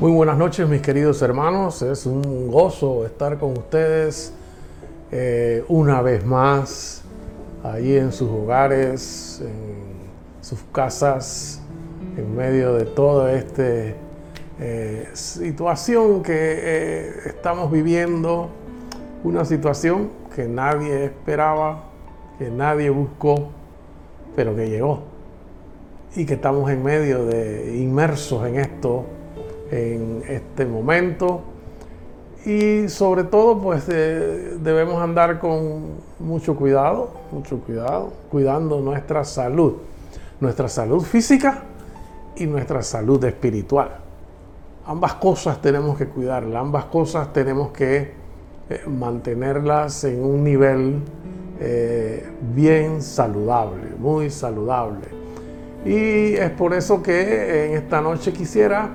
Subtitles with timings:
[0.00, 4.32] Muy buenas noches mis queridos hermanos, es un gozo estar con ustedes
[5.12, 7.02] eh, una vez más
[7.62, 11.60] ahí en sus hogares, en sus casas,
[12.16, 13.62] en medio de toda esta
[14.58, 18.48] eh, situación que eh, estamos viviendo,
[19.22, 21.84] una situación que nadie esperaba,
[22.38, 23.50] que nadie buscó,
[24.34, 25.02] pero que llegó.
[26.16, 29.19] Y que estamos en medio de inmersos en esto
[29.70, 31.42] en este momento.
[32.44, 39.74] Y sobre todo, pues debemos andar con mucho cuidado, mucho cuidado, cuidando nuestra salud,
[40.40, 41.64] nuestra salud física
[42.36, 43.90] y nuestra salud espiritual.
[44.86, 48.12] Ambas cosas tenemos que cuidarlas, ambas cosas tenemos que
[48.70, 51.00] eh, mantenerlas en un nivel
[51.60, 55.08] eh, bien saludable, muy saludable.
[55.84, 58.90] Y es por eso que en esta noche quisiera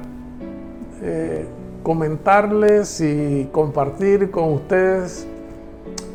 [1.07, 1.45] eh,
[1.83, 5.27] comentarles y compartir con ustedes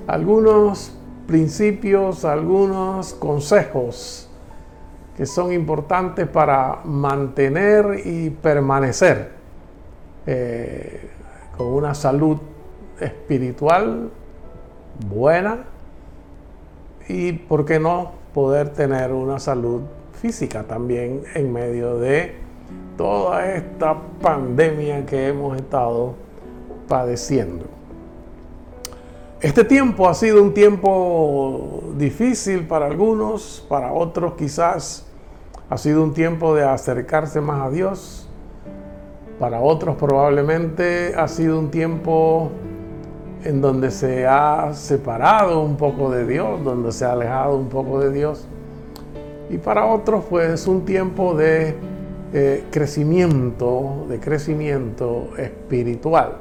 [0.08, 0.92] algunos
[1.28, 4.28] principios, algunos consejos
[5.16, 9.30] que son importantes para mantener y permanecer
[10.26, 11.08] eh,
[11.56, 12.38] con una salud
[13.00, 14.10] espiritual
[15.08, 15.66] buena
[17.08, 19.82] y, ¿por qué no?, poder tener una salud
[20.20, 22.49] física también en medio de
[22.96, 26.14] toda esta pandemia que hemos estado
[26.86, 27.64] padeciendo.
[29.40, 35.06] Este tiempo ha sido un tiempo difícil para algunos, para otros quizás
[35.70, 38.28] ha sido un tiempo de acercarse más a Dios,
[39.38, 42.50] para otros probablemente ha sido un tiempo
[43.42, 48.00] en donde se ha separado un poco de Dios, donde se ha alejado un poco
[48.00, 48.46] de Dios.
[49.48, 51.74] Y para otros pues un tiempo de
[52.32, 56.36] eh, crecimiento, de crecimiento espiritual.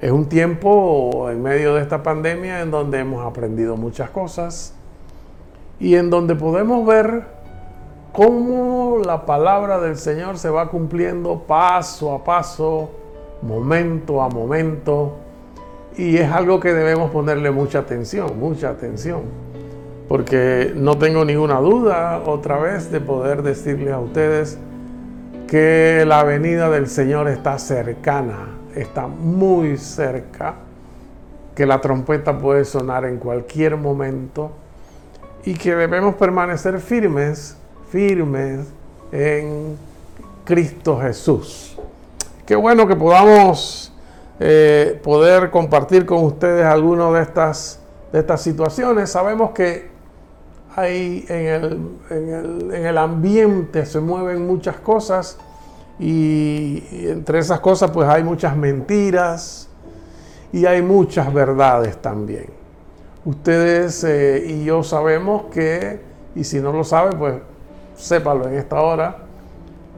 [0.00, 4.74] Es un tiempo en medio de esta pandemia en donde hemos aprendido muchas cosas
[5.80, 7.24] y en donde podemos ver
[8.12, 12.90] cómo la palabra del Señor se va cumpliendo paso a paso,
[13.40, 15.14] momento a momento,
[15.96, 19.22] y es algo que debemos ponerle mucha atención, mucha atención,
[20.08, 24.58] porque no tengo ninguna duda otra vez de poder decirles a ustedes
[25.54, 30.56] que la venida del Señor está cercana, está muy cerca,
[31.54, 34.50] que la trompeta puede sonar en cualquier momento
[35.44, 37.56] y que debemos permanecer firmes,
[37.88, 38.66] firmes
[39.12, 39.76] en
[40.44, 41.78] Cristo Jesús.
[42.44, 43.92] Qué bueno que podamos
[44.40, 47.78] eh, poder compartir con ustedes algunas de estas,
[48.12, 49.08] de estas situaciones.
[49.08, 49.93] Sabemos que
[50.76, 55.38] hay en el, en el, ambiente se mueven muchas cosas
[55.98, 59.68] y, entre esas cosas pues hay muchas mentiras
[60.52, 62.46] y hay muchas verdades también.
[63.24, 66.00] Ustedes eh, y yo sabemos que,
[66.34, 67.34] y si no lo sabe pues
[67.96, 69.18] sépalo en esta hora,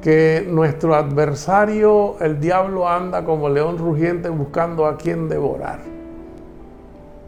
[0.03, 5.96] que nuestro adversario, el diablo, anda como león rugiente buscando a quien devorar.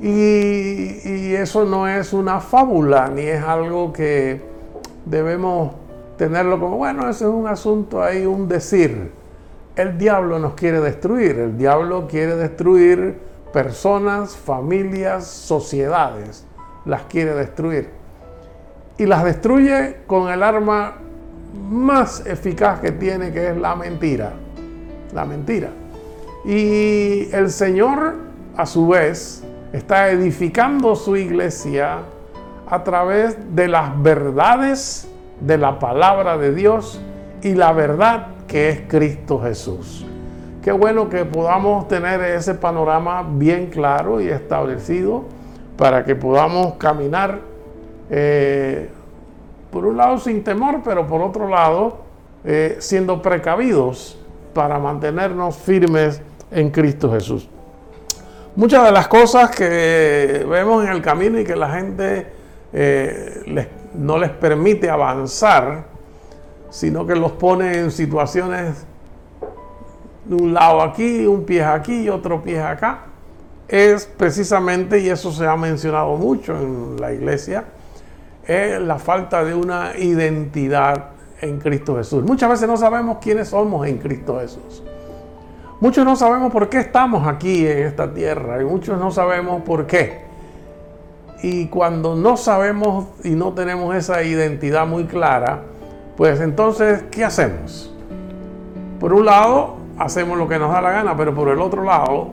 [0.01, 4.41] Y, eso no es una fábula, ni es algo que
[5.05, 5.73] debemos
[6.17, 9.13] tenerlo como, bueno, ese es un asunto ahí, un decir.
[9.77, 13.19] El diablo nos quiere destruir, el diablo quiere destruir
[13.53, 16.45] personas, familias, sociedades,
[16.85, 17.91] las quiere destruir.
[18.99, 20.97] Y las destruye con el arma
[21.55, 24.33] más eficaz que tiene, que es la mentira.
[25.15, 25.69] La mentira.
[26.45, 28.17] Y el Señor,
[28.57, 31.99] a su vez, está edificando su iglesia
[32.67, 35.09] a través de las verdades
[35.41, 37.01] de la palabra de Dios
[37.43, 40.05] y la verdad que es Cristo Jesús.
[40.63, 45.25] Qué bueno que podamos tener ese panorama bien claro y establecido
[45.77, 47.41] para que podamos caminar
[48.11, 48.91] eh,
[49.71, 51.99] por un lado sin temor, pero por otro lado
[52.45, 54.19] eh, siendo precavidos
[54.53, 56.21] para mantenernos firmes
[56.51, 57.49] en Cristo Jesús.
[58.59, 62.27] Muchas de las cosas que vemos en el camino y que la gente
[62.73, 65.85] eh, no les permite avanzar,
[66.69, 68.85] sino que los pone en situaciones
[70.25, 73.05] de un lado aquí, un pie aquí y otro pie acá,
[73.69, 77.63] es precisamente, y eso se ha mencionado mucho en la iglesia,
[78.45, 81.11] es la falta de una identidad
[81.41, 82.25] en Cristo Jesús.
[82.25, 84.83] Muchas veces no sabemos quiénes somos en Cristo Jesús.
[85.81, 89.87] Muchos no sabemos por qué estamos aquí en esta tierra y muchos no sabemos por
[89.87, 90.23] qué.
[91.41, 95.63] Y cuando no sabemos y no tenemos esa identidad muy clara,
[96.17, 97.95] pues entonces, ¿qué hacemos?
[98.99, 102.31] Por un lado, hacemos lo que nos da la gana, pero por el otro lado,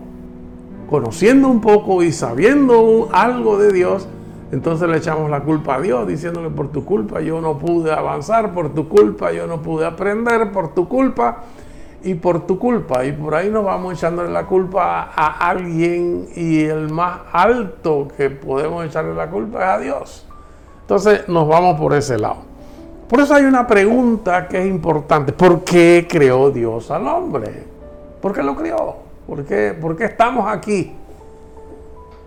[0.90, 4.08] conociendo un poco y sabiendo algo de Dios,
[4.52, 8.56] entonces le echamos la culpa a Dios, diciéndole por tu culpa yo no pude avanzar,
[8.56, 11.44] por tu culpa yo no pude aprender, por tu culpa
[12.06, 13.04] y por tu culpa.
[13.04, 18.30] Y por ahí nos vamos echándole la culpa a alguien y el más alto que
[18.30, 20.26] podemos echarle la culpa es a Dios.
[20.82, 22.38] Entonces nos vamos por ese lado.
[23.10, 25.34] Por eso hay una pregunta que es importante.
[25.34, 27.64] ¿Por qué creó Dios al hombre?
[28.22, 28.98] ¿Por qué lo creó?
[29.28, 30.94] ¿Por qué, ¿Por qué estamos aquí?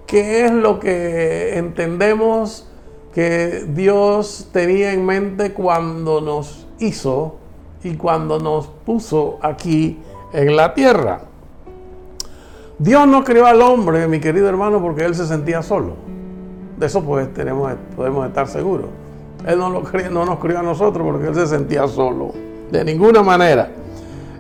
[0.07, 2.69] ¿Qué es lo que entendemos
[3.15, 7.37] que Dios tenía en mente cuando nos hizo
[7.85, 9.99] y cuando nos puso aquí
[10.33, 11.21] en la tierra.
[12.79, 15.95] Dios no creó al hombre, mi querido hermano, porque él se sentía solo.
[16.77, 18.87] De eso podemos estar seguros.
[19.47, 22.33] Él no, lo no nos crió a nosotros porque él se sentía solo.
[22.71, 23.71] De ninguna manera.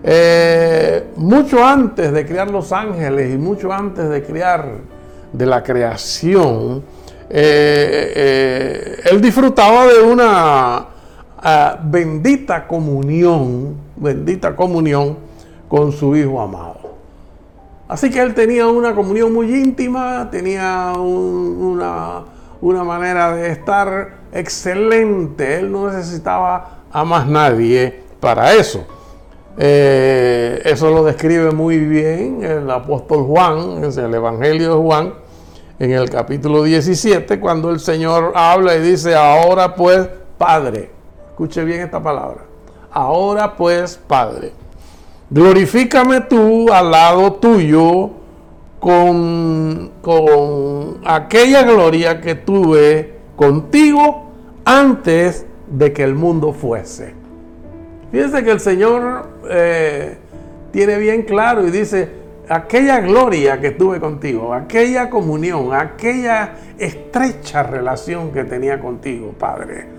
[0.02, 4.70] Eh, mucho antes de crear los ángeles y mucho antes de crear
[5.32, 6.84] de la creación,
[7.28, 10.86] eh, eh, él disfrutaba de una
[11.84, 15.16] bendita comunión, bendita comunión
[15.68, 16.78] con su Hijo amado.
[17.88, 22.24] Así que él tenía una comunión muy íntima, tenía una,
[22.60, 28.86] una manera de estar excelente, él no necesitaba a más nadie para eso.
[29.56, 35.14] Eh, eso lo describe muy bien el apóstol Juan, en el Evangelio de Juan,
[35.78, 40.97] en el capítulo 17, cuando el Señor habla y dice, ahora pues, Padre,
[41.38, 42.40] Escuche bien esta palabra.
[42.90, 44.50] Ahora pues, Padre,
[45.30, 48.10] glorifícame tú al lado tuyo
[48.80, 54.32] con, con aquella gloria que tuve contigo
[54.64, 57.14] antes de que el mundo fuese.
[58.10, 60.18] Fíjense que el Señor eh,
[60.72, 62.08] tiene bien claro y dice,
[62.48, 69.97] aquella gloria que tuve contigo, aquella comunión, aquella estrecha relación que tenía contigo, Padre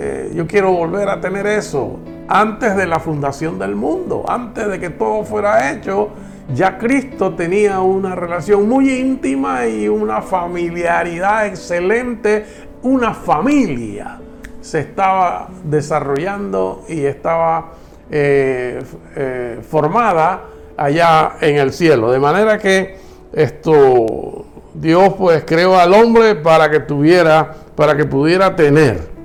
[0.00, 1.98] eh, yo quiero volver a tener eso
[2.28, 6.10] antes de la fundación del mundo, antes de que todo fuera hecho.
[6.54, 12.46] Ya Cristo tenía una relación muy íntima y una familiaridad excelente,
[12.82, 14.20] una familia
[14.60, 17.72] se estaba desarrollando y estaba
[18.08, 18.80] eh,
[19.16, 20.44] eh, formada
[20.76, 22.12] allá en el cielo.
[22.12, 22.96] De manera que
[23.32, 29.17] esto Dios pues creó al hombre para que tuviera, para que pudiera tener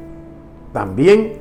[0.73, 1.33] también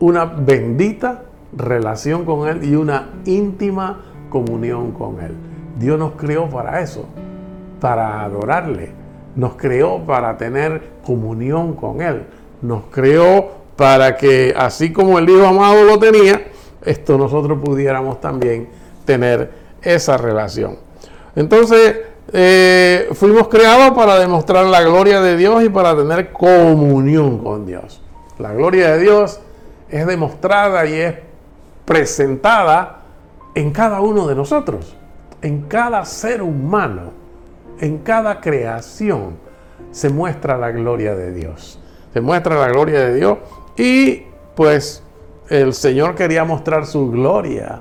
[0.00, 1.22] una bendita
[1.56, 4.00] relación con Él y una íntima
[4.30, 5.34] comunión con Él.
[5.78, 7.06] Dios nos creó para eso,
[7.80, 8.90] para adorarle.
[9.36, 12.24] Nos creó para tener comunión con Él.
[12.62, 16.48] Nos creó para que, así como el Hijo amado lo tenía,
[16.84, 18.68] esto nosotros pudiéramos también
[19.04, 19.50] tener
[19.82, 20.76] esa relación.
[21.36, 21.96] Entonces,
[22.32, 28.02] eh, fuimos creados para demostrar la gloria de Dios y para tener comunión con Dios.
[28.38, 29.40] La gloria de Dios
[29.90, 31.14] es demostrada y es
[31.84, 33.02] presentada
[33.54, 34.96] en cada uno de nosotros,
[35.42, 37.12] en cada ser humano,
[37.80, 39.36] en cada creación
[39.90, 41.80] se muestra la gloria de Dios.
[42.12, 43.38] Se muestra la gloria de Dios
[43.76, 44.22] y
[44.54, 45.02] pues
[45.48, 47.80] el Señor quería mostrar su gloria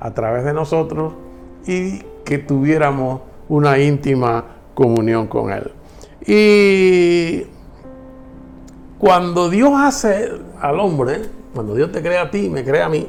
[0.00, 1.14] a través de nosotros
[1.66, 4.44] y que tuviéramos una íntima
[4.74, 5.72] comunión con Él.
[6.26, 7.46] Y
[9.04, 10.32] cuando Dios hace
[10.62, 11.20] al hombre,
[11.54, 13.06] cuando Dios te crea a ti, me crea a mí,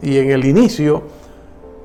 [0.00, 1.02] y en el inicio,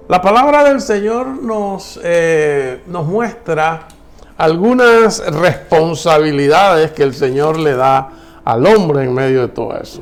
[0.07, 3.89] la palabra del Señor nos, eh, nos muestra
[4.37, 8.09] algunas responsabilidades que el Señor le da
[8.45, 10.01] al hombre en medio de todo eso.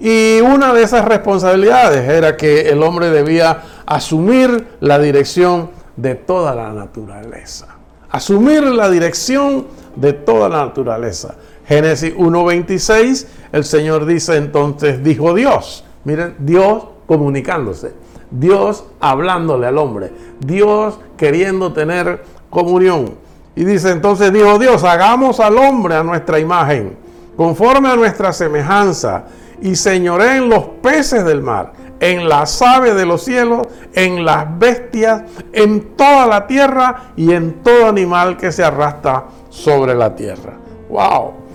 [0.00, 6.56] Y una de esas responsabilidades era que el hombre debía asumir la dirección de toda
[6.56, 7.68] la naturaleza.
[8.10, 11.36] Asumir la dirección de toda la naturaleza.
[11.66, 15.84] Génesis 1.26, el Señor dice entonces, dijo Dios.
[16.04, 17.92] Miren, Dios comunicándose,
[18.30, 23.14] Dios hablándole al hombre, Dios queriendo tener comunión.
[23.56, 26.96] Y dice entonces, dijo Dios, hagamos al hombre a nuestra imagen,
[27.36, 29.24] conforme a nuestra semejanza,
[29.60, 34.58] y señoré en los peces del mar, en las aves de los cielos, en las
[34.58, 40.52] bestias, en toda la tierra y en todo animal que se arrastra sobre la tierra.
[40.90, 41.45] ¡Wow!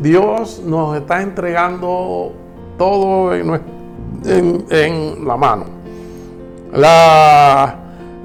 [0.00, 2.32] Dios nos está entregando
[2.76, 5.64] todo en, la mano.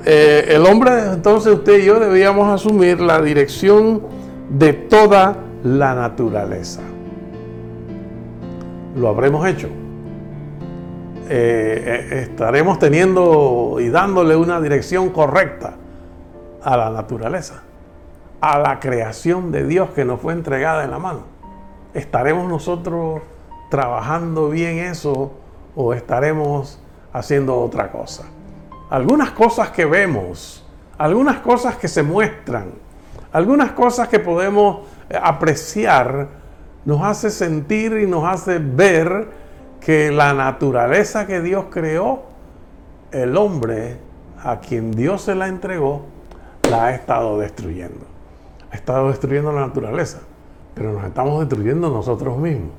[0.06, 4.02] Eh, el hombre, entonces usted y yo debíamos asumir la dirección
[4.50, 6.82] de toda la naturaleza.
[8.96, 9.70] Lo habremos hecho.
[11.30, 15.76] eh, eh, estaremos teniendo y dándole una dirección correcta
[16.62, 17.64] a la naturaleza,
[18.42, 21.33] a la creación de Dios que nos fue entregada en la mano.
[21.94, 23.22] ¿Estaremos nosotros
[23.70, 25.34] trabajando bien eso
[25.76, 26.80] o estaremos
[27.12, 28.26] haciendo otra cosa?
[28.90, 30.66] Algunas cosas que vemos,
[30.98, 32.72] algunas cosas que se muestran,
[33.32, 34.88] algunas cosas que podemos
[35.22, 36.28] apreciar,
[36.86, 39.30] nos hace sentir y nos hace ver
[39.80, 42.24] que la naturaleza que Dios creó,
[43.12, 43.98] el hombre
[44.44, 46.06] a quien Dios se la entregó,
[46.70, 48.06] la ha estado destruyendo.
[48.72, 50.20] Ha estado destruyendo la naturaleza,
[50.74, 52.72] pero nos estamos destruyendo nosotros mismos.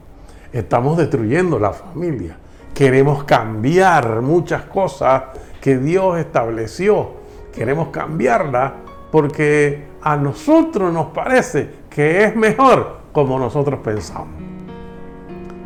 [0.53, 2.37] Estamos destruyendo la familia.
[2.75, 5.23] Queremos cambiar muchas cosas
[5.61, 7.11] que Dios estableció.
[7.55, 8.73] Queremos cambiarlas
[9.11, 14.29] porque a nosotros nos parece que es mejor como nosotros pensamos.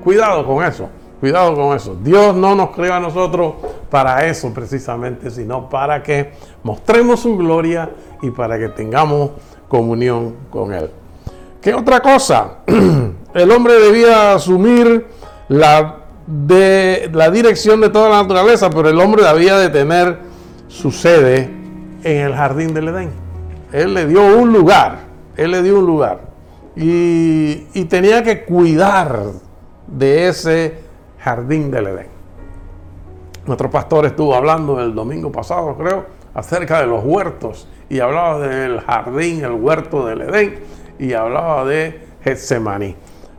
[0.04, 0.88] Cuidado con eso.
[1.20, 1.96] Cuidado con eso.
[2.02, 3.54] Dios no nos creó a nosotros
[3.90, 6.32] para eso precisamente, sino para que
[6.62, 7.90] mostremos su gloria
[8.22, 9.30] y para que tengamos
[9.68, 10.90] comunión con Él.
[11.60, 12.58] ¿Qué otra cosa?
[13.34, 15.06] El hombre debía asumir
[15.48, 15.96] la,
[16.26, 20.18] de, la dirección de toda la naturaleza, pero el hombre debía de tener
[20.66, 21.50] su sede
[22.02, 23.10] en el jardín del Edén.
[23.72, 25.00] Él le dio un lugar,
[25.36, 26.20] él le dio un lugar.
[26.74, 29.20] Y, y tenía que cuidar
[29.86, 30.78] de ese
[31.18, 32.08] jardín del Edén.
[33.46, 38.80] Nuestro pastor estuvo hablando el domingo pasado, creo, acerca de los huertos y hablaba del
[38.80, 42.96] jardín, el huerto del Edén y hablaba de Getsemaní.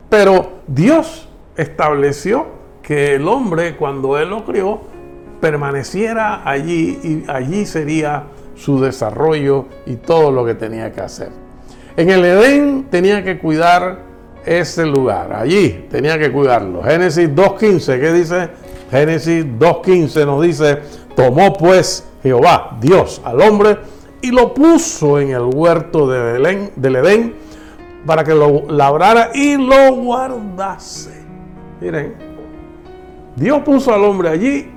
[0.08, 2.46] Pero Dios estableció
[2.82, 4.80] que el hombre, cuando él lo crió,
[5.40, 8.24] permaneciera allí y allí sería
[8.56, 11.30] su desarrollo y todo lo que tenía que hacer.
[11.96, 14.00] En el Edén tenía que cuidar
[14.44, 15.32] ese lugar.
[15.32, 16.82] Allí tenía que cuidarlo.
[16.82, 18.48] Génesis 2.15, ¿qué dice?
[18.90, 20.78] Génesis 2.15 nos dice,
[21.14, 23.78] tomó pues Jehová, Dios, al hombre
[24.22, 27.34] y lo puso en el huerto del Edén,
[28.06, 31.22] para que lo labrara y lo guardase.
[31.80, 32.14] Miren,
[33.36, 34.70] Dios puso al hombre allí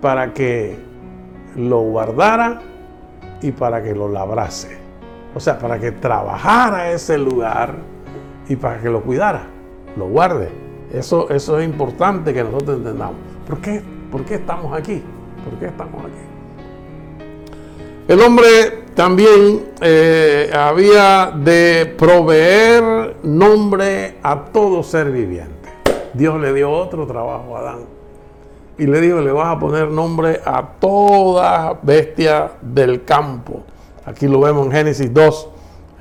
[0.00, 0.78] para que
[1.56, 2.60] lo guardara
[3.42, 4.78] y para que lo labrase.
[5.34, 7.74] O sea, para que trabajara ese lugar
[8.48, 9.42] y para que lo cuidara,
[9.96, 10.48] lo guarde.
[10.92, 13.16] Eso, eso es importante que nosotros entendamos.
[13.46, 15.02] ¿Por qué, ¿Por qué estamos aquí?
[15.44, 16.28] ¿Por qué estamos aquí?
[18.08, 25.70] El hombre también eh, había de proveer nombre a todo ser viviente.
[26.14, 27.78] Dios le dio otro trabajo a Adán.
[28.76, 33.62] Y le dijo, le vas a poner nombre a toda bestia del campo.
[34.04, 35.48] Aquí lo vemos en Génesis 2,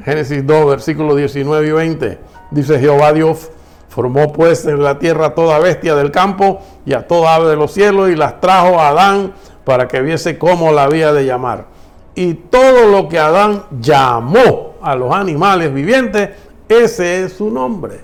[0.03, 2.17] Génesis 2, versículos 19 y 20.
[2.49, 3.51] Dice Jehová Dios,
[3.89, 7.71] formó pues en la tierra toda bestia del campo y a toda ave de los
[7.71, 9.33] cielos y las trajo a Adán
[9.65, 11.76] para que viese cómo la había de llamar.
[12.17, 16.31] Y todo lo que Adán llamó a los animales vivientes,
[16.67, 17.99] ese es su nombre.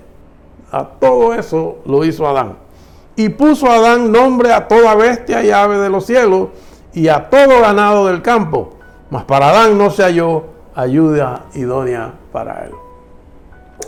[0.70, 2.56] A todo eso lo hizo Adán.
[3.16, 6.50] Y puso Adán nombre a toda bestia y ave de los cielos
[6.92, 8.74] y a todo ganado del campo.
[9.10, 10.44] Mas para Adán no se halló
[10.76, 12.72] ayuda idónea para él.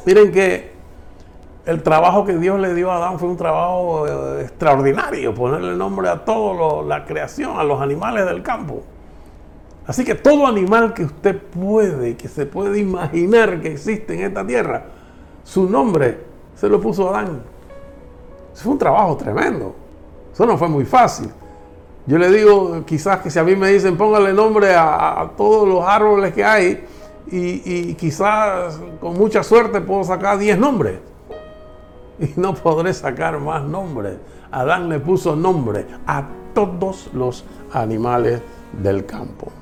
[0.06, 0.72] Miren que
[1.66, 6.08] el trabajo que Dios le dio a Adán fue un trabajo eh, extraordinario, ponerle nombre
[6.08, 8.82] a toda la creación, a los animales del campo.
[9.86, 14.46] Así que todo animal que usted puede, que se puede imaginar que existe en esta
[14.46, 14.86] tierra,
[15.44, 16.20] su nombre
[16.54, 17.42] se lo puso Adán.
[18.52, 19.74] Eso fue un trabajo tremendo.
[20.32, 21.30] Eso no fue muy fácil.
[22.06, 25.84] Yo le digo, quizás que si a mí me dicen póngale nombre a todos los
[25.84, 26.84] árboles que hay,
[27.30, 31.00] y, quizás con mucha suerte puedo sacar 10 nombres.
[32.18, 34.16] Y no podré sacar más nombres.
[34.50, 36.24] Adán le puso nombre a
[36.54, 38.40] todos los animales
[38.80, 39.52] del campo.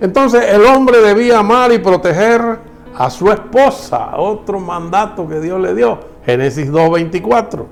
[0.00, 2.58] Entonces el hombre debía amar y proteger
[2.94, 5.98] a su esposa, otro mandato que Dios le dio.
[6.24, 7.64] Génesis 2.24.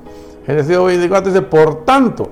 [0.47, 2.31] Génesis 2.24 dice, por tanto,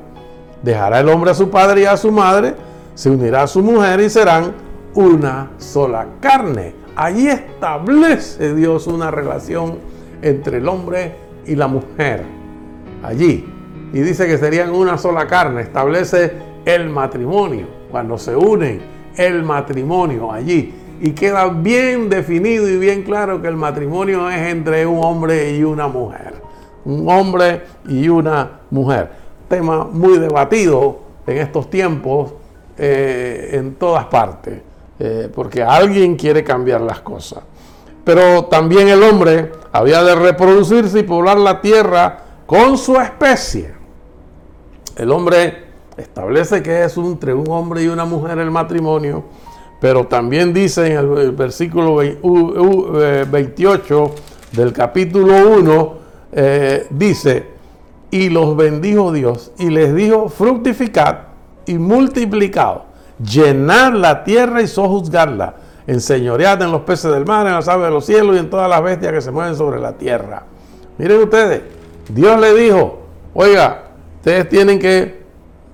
[0.63, 2.55] dejará el hombre a su padre y a su madre,
[2.95, 4.53] se unirá a su mujer y serán
[4.95, 6.75] una sola carne.
[6.95, 9.79] Allí establece Dios una relación
[10.21, 12.25] entre el hombre y la mujer.
[13.03, 13.49] Allí.
[13.93, 15.63] Y dice que serían una sola carne.
[15.63, 16.33] Establece
[16.65, 17.67] el matrimonio.
[17.91, 18.81] Cuando se unen,
[19.17, 20.75] el matrimonio allí.
[21.01, 25.65] Y queda bien definido y bien claro que el matrimonio es entre un hombre y
[25.65, 26.35] una mujer.
[26.85, 29.11] Un hombre y una mujer.
[29.49, 32.35] Tema muy debatido en estos tiempos
[32.79, 34.63] eh, en todas partes.
[34.99, 37.43] Eh, porque alguien quiere cambiar las cosas.
[38.05, 43.73] Pero también el hombre había de reproducirse y poblar la tierra con su especie.
[44.97, 45.72] El hombre
[46.03, 49.25] establece que es entre un hombre y una mujer el matrimonio,
[49.81, 54.11] pero también dice en el, versículo 28 eh,
[54.53, 55.95] del capítulo 1,
[56.33, 57.47] eh, dice,
[58.11, 61.19] y los bendijo Dios y les dijo, fructificad
[61.67, 62.83] y multiplicad,
[63.19, 65.55] llenad la tierra y sojuzgarla,
[65.87, 68.69] enseñoread en los peces del mar, en las aves de los cielos y en todas
[68.69, 70.45] las bestias que se mueven sobre la tierra.
[70.99, 71.63] Miren ustedes,
[72.09, 73.01] Dios le dijo,
[73.35, 73.85] oiga,
[74.19, 75.22] ustedes tienen que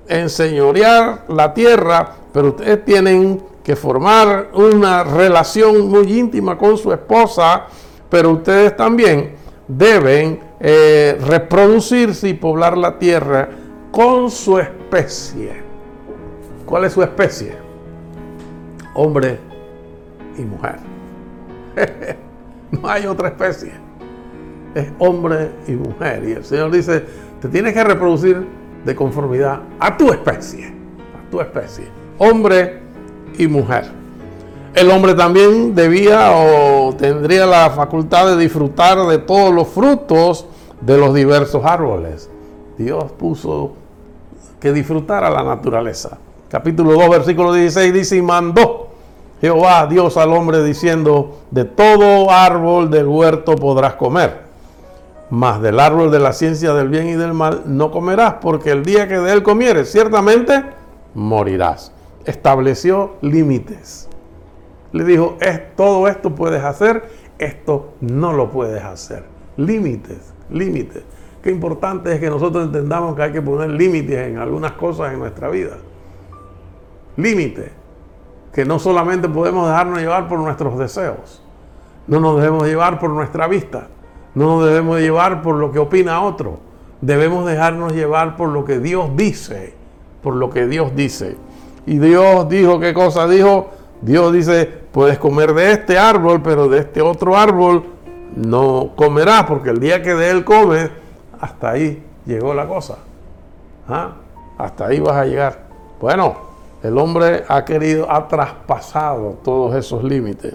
[0.08, 7.66] enseñorear la tierra, pero ustedes tienen que formar una relación muy íntima con su esposa,
[8.08, 9.34] pero ustedes también
[9.68, 13.48] deben eh, reproducirse y poblar la tierra
[13.90, 15.62] con su especie.
[16.64, 17.56] ¿Cuál es su especie?
[18.94, 19.38] Hombre
[20.38, 20.76] y mujer.
[22.70, 23.72] no hay otra especie.
[24.74, 26.24] Es hombre y mujer.
[26.28, 27.04] Y el Señor dice,
[27.40, 28.46] te tienes que reproducir
[28.84, 30.66] de conformidad a tu especie.
[30.66, 31.88] A tu especie.
[32.18, 32.80] Hombre
[33.38, 33.90] y mujer.
[34.74, 40.46] El hombre también debía o tendría la facultad de disfrutar de todos los frutos
[40.80, 42.30] de los diversos árboles.
[42.76, 43.72] Dios puso
[44.60, 46.18] que disfrutara la naturaleza.
[46.48, 48.88] Capítulo 2, versículo 16 dice, y mandó
[49.40, 54.47] Jehová Dios al hombre diciendo, de todo árbol del huerto podrás comer,
[55.30, 58.84] mas del árbol de la ciencia del bien y del mal no comerás, porque el
[58.84, 60.64] día que de él comieres, ciertamente
[61.14, 61.92] morirás.
[62.24, 64.08] Estableció límites.
[64.92, 67.08] Le dijo, es, todo esto puedes hacer,
[67.38, 69.24] esto no lo puedes hacer.
[69.56, 71.02] Límites, límites.
[71.42, 75.18] Qué importante es que nosotros entendamos que hay que poner límites en algunas cosas en
[75.18, 75.76] nuestra vida.
[77.16, 77.70] Límites.
[78.52, 81.42] Que no solamente podemos dejarnos llevar por nuestros deseos.
[82.06, 83.88] No nos debemos llevar por nuestra vista
[84.38, 86.60] no nos debemos llevar por lo que opina otro.
[87.00, 89.74] Debemos dejarnos llevar por lo que Dios dice.
[90.22, 91.36] Por lo que Dios dice.
[91.86, 93.70] Y Dios dijo, ¿qué cosa dijo?
[94.00, 97.82] Dios dice, puedes comer de este árbol, pero de este otro árbol
[98.36, 100.88] no comerás, porque el día que de él comes,
[101.40, 102.98] hasta ahí llegó la cosa.
[103.88, 104.12] ¿Ah?
[104.56, 105.66] Hasta ahí vas a llegar.
[106.00, 106.36] Bueno,
[106.84, 110.54] el hombre ha querido, ha traspasado todos esos límites.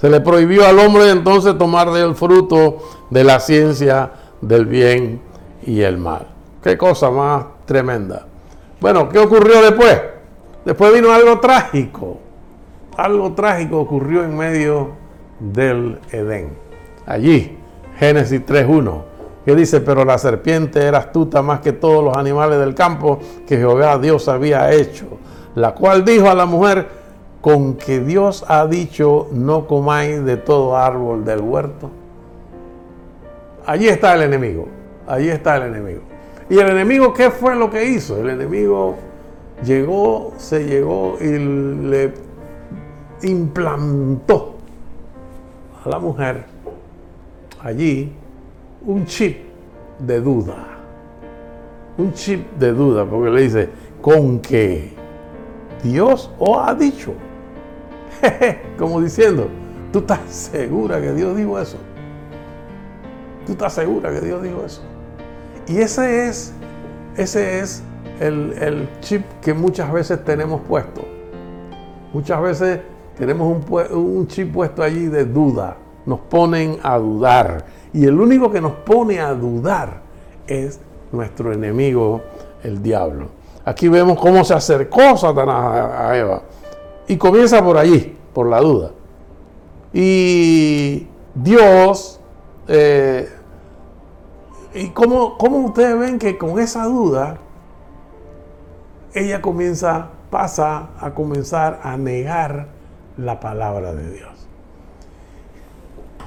[0.00, 2.78] Se le prohibió al hombre entonces tomar del fruto
[3.10, 5.20] de la ciencia del bien
[5.66, 6.26] y el mal.
[6.62, 8.26] Qué cosa más tremenda.
[8.80, 10.00] Bueno, ¿qué ocurrió después?
[10.64, 12.18] Después vino algo trágico.
[12.96, 14.92] Algo trágico ocurrió en medio
[15.40, 16.56] del Edén.
[17.06, 17.58] Allí,
[17.98, 19.02] Génesis 3.1,
[19.44, 23.56] que dice, pero la serpiente era astuta más que todos los animales del campo que
[23.56, 25.06] Jehová Dios había hecho,
[25.54, 27.03] la cual dijo a la mujer,
[27.44, 31.90] con que Dios ha dicho no comáis de todo árbol del huerto?
[33.66, 34.66] Allí está el enemigo,
[35.06, 36.00] allí está el enemigo.
[36.48, 38.18] ¿Y el enemigo qué fue lo que hizo?
[38.18, 38.96] El enemigo
[39.62, 42.14] llegó, se llegó y le
[43.24, 44.54] implantó
[45.84, 46.46] a la mujer
[47.60, 48.10] allí
[48.86, 49.36] un chip
[49.98, 50.78] de duda.
[51.98, 53.68] Un chip de duda, porque le dice,
[54.00, 54.94] con que
[55.82, 57.12] Dios os ha dicho.
[58.78, 59.48] Como diciendo,
[59.92, 61.76] ¿tú estás segura que Dios dijo eso?
[63.46, 64.82] ¿Tú estás segura que Dios dijo eso?
[65.66, 66.52] Y ese es,
[67.16, 67.82] ese es
[68.20, 71.02] el, chip que muchas veces tenemos puesto.
[72.12, 72.80] Muchas veces
[73.18, 75.76] tenemos un, un chip puesto allí de duda.
[76.06, 77.64] Nos ponen a dudar.
[77.92, 80.02] Y el único que nos pone a dudar
[80.46, 80.80] es
[81.12, 82.20] nuestro enemigo,
[82.62, 83.28] el diablo.
[83.64, 86.42] Aquí vemos cómo se acercó Satanás a Eva.
[87.06, 88.90] Y comienza por allí, por la duda.
[89.92, 92.20] Y Dios,
[92.68, 93.28] eh,
[94.74, 97.38] y cómo, ustedes ven que con esa duda,
[99.12, 102.66] ella comienza, pasa a comenzar a negar
[103.16, 104.48] la palabra de Dios.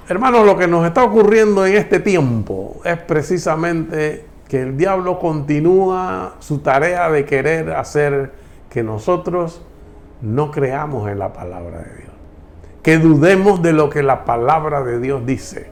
[0.07, 6.35] Hermanos, lo que nos está ocurriendo en este tiempo es precisamente que el diablo continúa
[6.39, 8.31] su tarea de querer hacer
[8.69, 9.61] que nosotros
[10.21, 12.11] no creamos en la palabra de Dios.
[12.83, 15.67] Que dudemos de lo que la palabra de Dios dice.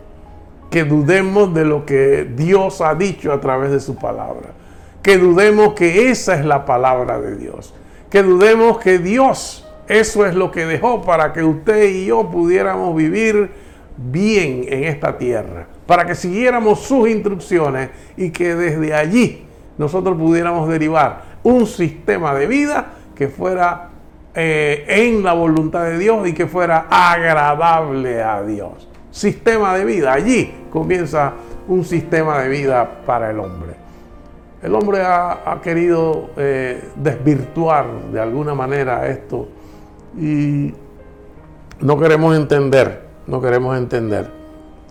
[0.70, 4.50] Que dudemos de lo que Dios ha dicho a través de su palabra.
[5.02, 7.74] Que dudemos que esa es la palabra de Dios.
[8.10, 12.96] Que dudemos que Dios, eso es lo que dejó para que usted y yo pudiéramos
[12.96, 13.52] vivir
[13.98, 15.68] bien en esta tierra.
[15.86, 19.46] Para que siguiéramos sus instrucciones y que desde allí
[19.78, 23.90] nosotros pudiéramos derivar un sistema de vida que fuera
[24.36, 28.88] eh, en la voluntad de Dios y que fuera agradable a Dios.
[29.12, 30.14] Sistema de vida.
[30.14, 31.34] Allí comienza
[31.68, 33.76] un sistema de vida para el hombre.
[34.62, 39.48] El hombre ha, querido eh, desvirtuar de alguna manera esto
[40.18, 40.74] y
[41.82, 44.28] no queremos entender, no queremos entender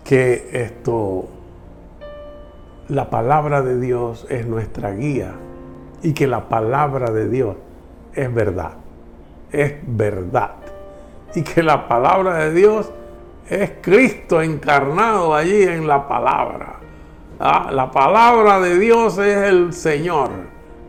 [0.03, 1.25] que esto,
[2.87, 5.33] la palabra de Dios es nuestra guía
[6.03, 7.55] y que la palabra de Dios
[8.13, 8.73] es verdad,
[9.55, 10.51] es verdad.
[11.33, 12.89] Y que la palabra de Dios
[13.49, 16.79] es Cristo encarnado allí en la palabra.
[17.39, 20.29] Ah, la palabra de Dios es el Señor.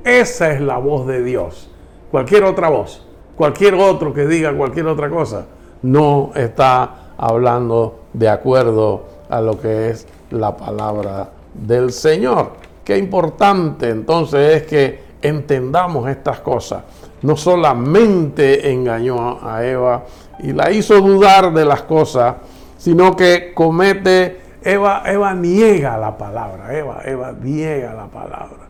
[0.04, 1.70] Esa es la voz de Dios.
[2.10, 5.46] Cualquier otra voz, cualquier otro que diga cualquier otra cosa,
[5.82, 12.52] no está hablando de acuerdo a lo que es la palabra del Señor.
[12.84, 16.84] Qué importante entonces es que entendamos estas cosas.
[17.22, 20.04] No solamente engañó a Eva
[20.38, 22.36] y la hizo dudar de las cosas,
[22.76, 28.66] sino que comete, Eva, Eva niega la palabra, Eva, Eva niega la palabra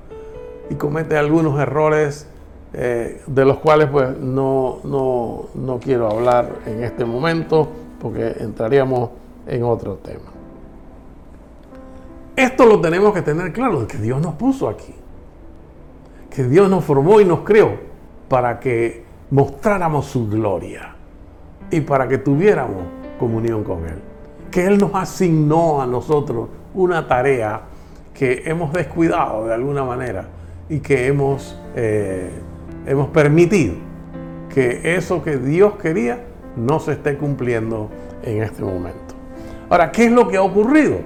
[0.70, 2.28] y comete algunos errores
[2.72, 7.68] eh, de los cuales pues no, no, no quiero hablar en este momento
[8.00, 9.10] porque entraríamos
[9.46, 10.32] en otro tema.
[12.34, 14.94] Esto lo tenemos que tener claro, que Dios nos puso aquí,
[16.30, 17.85] que Dios nos formó y nos creó
[18.28, 20.94] para que mostráramos su gloria
[21.70, 22.82] y para que tuviéramos
[23.18, 23.98] comunión con Él.
[24.50, 27.62] Que Él nos asignó a nosotros una tarea
[28.14, 30.26] que hemos descuidado de alguna manera
[30.68, 32.30] y que hemos, eh,
[32.86, 33.74] hemos permitido
[34.52, 36.24] que eso que Dios quería
[36.56, 37.90] no se esté cumpliendo
[38.22, 39.14] en este momento.
[39.68, 40.98] Ahora, ¿qué es lo que ha ocurrido?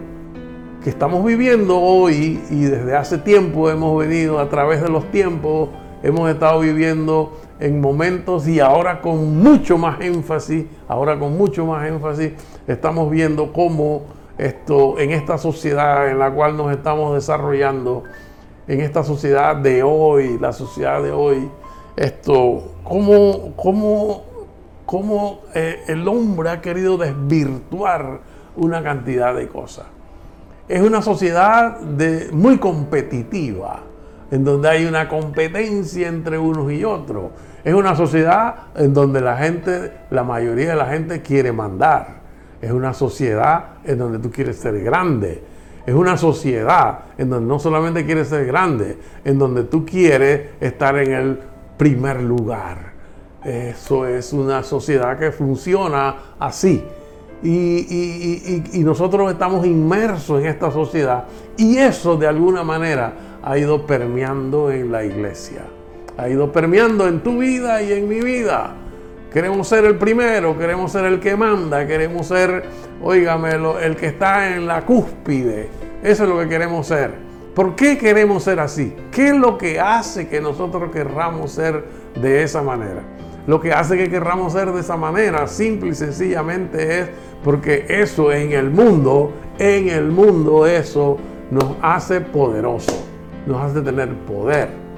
[0.84, 5.70] Que estamos viviendo hoy y desde hace tiempo hemos venido a través de los tiempos,
[6.02, 11.86] hemos estado viviendo en momentos y ahora con mucho más énfasis, ahora con mucho más
[11.86, 12.32] énfasis,
[12.66, 14.02] estamos viendo cómo
[14.38, 18.04] esto en esta sociedad en la cual nos estamos desarrollando,
[18.66, 21.50] en esta sociedad de hoy, la sociedad de hoy,
[21.96, 24.22] esto, cómo, cómo,
[24.86, 28.20] cómo eh, el hombre ha querido desvirtuar
[28.56, 29.86] una cantidad de cosas.
[30.68, 31.80] Es una sociedad
[32.32, 33.80] muy competitiva,
[34.30, 37.30] en donde hay una competencia entre unos y otros
[37.64, 42.20] es una sociedad en donde la gente, la mayoría de la gente quiere mandar.
[42.60, 45.42] Es una sociedad en donde tú quieres ser grande.
[45.86, 50.96] Es una sociedad en donde no solamente quieres ser grande, en donde tú quieres estar
[50.98, 51.38] en el
[51.76, 52.92] primer lugar.
[53.44, 56.82] Eso es una sociedad que funciona así.
[57.42, 61.24] Y, y, nosotros estamos inmersos en esta sociedad
[61.56, 65.62] y eso de alguna manera ha ido permeando en la iglesia
[66.20, 68.74] ha ido permeando en tu vida y en mi vida.
[69.32, 72.64] Queremos ser el primero, queremos ser el que manda, queremos ser,
[73.02, 75.68] oígamelo, el que está en la cúspide.
[76.02, 77.12] Eso es lo que queremos ser.
[77.54, 78.94] ¿Por qué queremos ser así?
[79.10, 81.84] ¿Qué es lo que hace que nosotros querramos ser
[82.20, 83.02] de esa manera?
[83.46, 87.08] Lo que hace que querramos ser de esa manera, simple y sencillamente es
[87.42, 91.16] porque eso en el mundo, en el mundo eso
[91.50, 93.04] nos hace poderosos,
[93.50, 94.90] nos hace tener poder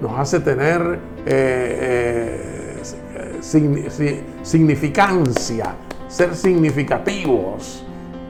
[0.00, 2.82] nos hace tener eh,
[3.14, 3.38] eh,
[4.42, 5.74] significancia,
[6.08, 7.84] ser significativos,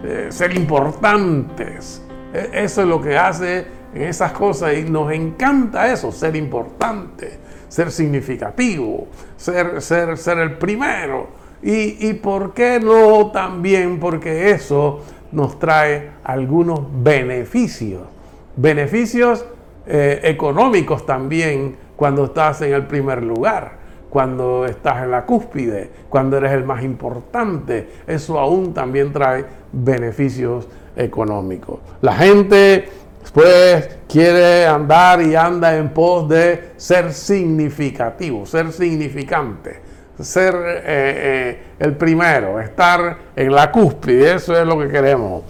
[0.04, 2.02] eh, ser importantes.
[2.32, 7.38] E, eso es lo que hace en esas cosas y nos encanta eso, ser importante,
[7.68, 11.42] ser significativo, ser, ser, ser el primero.
[11.62, 18.13] Y, y por qué no también, porque eso nos trae algunos beneficios.
[18.57, 19.45] Beneficios
[19.87, 23.73] eh, económicos también cuando estás en el primer lugar,
[24.11, 27.88] cuando estás en la cúspide, cuando eres el más importante.
[28.07, 31.81] Eso aún también trae beneficios económicos.
[32.01, 32.88] La gente
[33.33, 39.81] pues quiere andar y anda en pos de ser significativo, ser significante,
[40.20, 45.42] ser eh, eh, el primero, estar en la cúspide, eso es lo que queremos.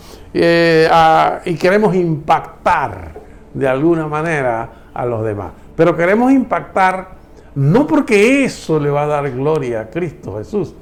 [0.90, 3.12] Ah, y queremos impactar
[3.52, 5.52] de alguna manera a los demás.
[5.76, 7.14] Pero queremos impactar
[7.54, 10.74] no porque eso le va a dar gloria a Cristo Jesús,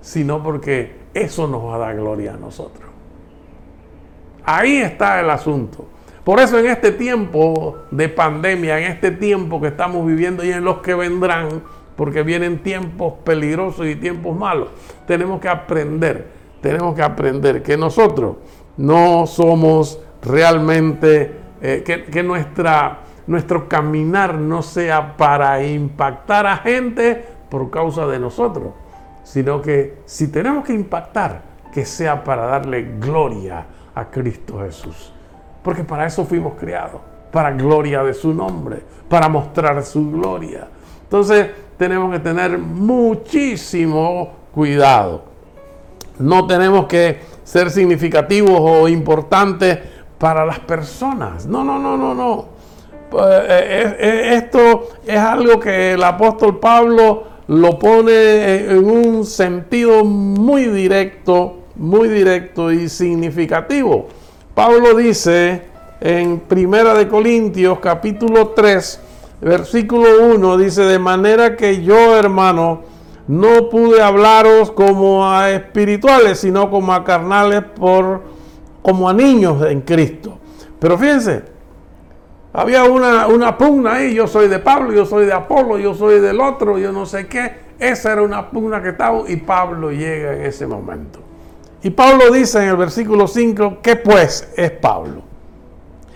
[0.00, 2.88] sino porque eso nos va a dar gloria a nosotros.
[4.44, 5.86] Ahí está el asunto.
[6.24, 10.64] Por eso en este tiempo de pandemia, en este tiempo que estamos viviendo y en
[10.64, 11.62] los que vendrán,
[12.00, 14.70] porque vienen tiempos peligrosos y tiempos malos,
[15.06, 16.28] tenemos que aprender,
[16.62, 18.36] tenemos que aprender que nosotros
[18.78, 27.68] no somos realmente eh, que, nuestra, nuestro caminar no sea para impactar a gente por
[27.68, 28.72] causa de nosotros,
[29.22, 35.12] sino que si tenemos que impactar, que sea para darle gloria a Cristo Jesús.
[35.62, 40.66] Porque para eso fuimos creados, para gloria de su nombre, para mostrar su gloria.
[41.02, 41.48] Entonces
[41.80, 45.22] tenemos que tener muchísimo cuidado.
[46.18, 49.78] No tenemos que ser significativos o importantes
[50.18, 51.46] para las personas.
[51.46, 52.48] No, no, no, no, no.
[53.18, 60.66] Eh, eh, esto es algo que el apóstol Pablo lo pone en un sentido muy
[60.66, 64.06] directo, muy directo y significativo.
[64.54, 65.62] Pablo dice
[65.98, 69.00] en Primera de Corintios capítulo 3,
[69.40, 72.82] versículo 1 dice, "De manera que yo, hermano,
[73.26, 78.22] no pude hablaros como a espirituales, sino como a carnales por
[78.82, 80.38] como a niños en Cristo."
[80.78, 81.42] Pero fíjense,
[82.52, 86.20] había una, una pugna ahí, yo soy de Pablo, yo soy de Apolo, yo soy
[86.20, 87.70] del otro, yo no sé qué.
[87.78, 91.20] Esa era una pugna que estaba y Pablo llega en ese momento.
[91.82, 95.22] Y Pablo dice en el versículo 5, ¿qué pues es Pablo?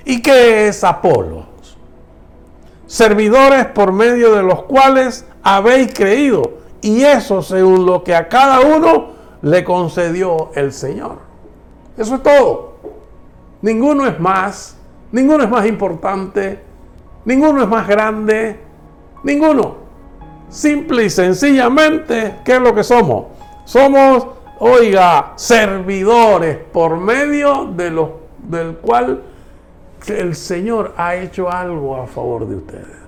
[0.05, 1.54] ¿Y qué es Apolo?
[2.95, 6.59] Servidores por medio de los cuales habéis creído.
[6.81, 9.09] Y eso según lo que a cada uno
[9.43, 11.17] le concedió el Señor.
[11.97, 12.75] Eso es todo.
[13.63, 14.77] Ninguno es más
[15.15, 16.59] Ninguno es más importante,
[17.25, 18.59] ninguno es más grande,
[19.23, 19.77] ninguno.
[20.49, 23.27] Simple y sencillamente, ¿qué es lo que somos?
[23.65, 24.27] Somos,
[24.59, 29.23] oiga, servidores por medio de los del cual
[30.09, 33.05] el Señor ha hecho algo a favor de ustedes.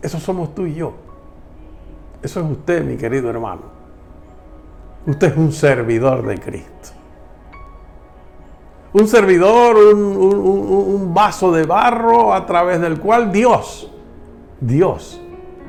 [0.00, 0.92] Eso somos tú y yo.
[2.22, 3.62] Eso es usted, mi querido hermano.
[5.06, 7.02] Usted es un servidor de Cristo
[8.92, 13.90] un servidor, un, vaso de barro a través del cual Dios,
[14.60, 15.20] Dios,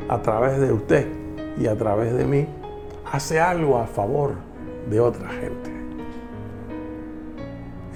[0.09, 1.07] a través de usted
[1.57, 2.47] y a través de mí,
[3.11, 4.33] hace algo a favor
[4.89, 5.82] de otra gente.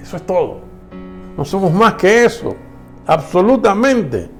[0.08, 0.60] Eso es todo.
[1.36, 2.56] No somos más que eso,
[3.06, 4.30] absolutamente.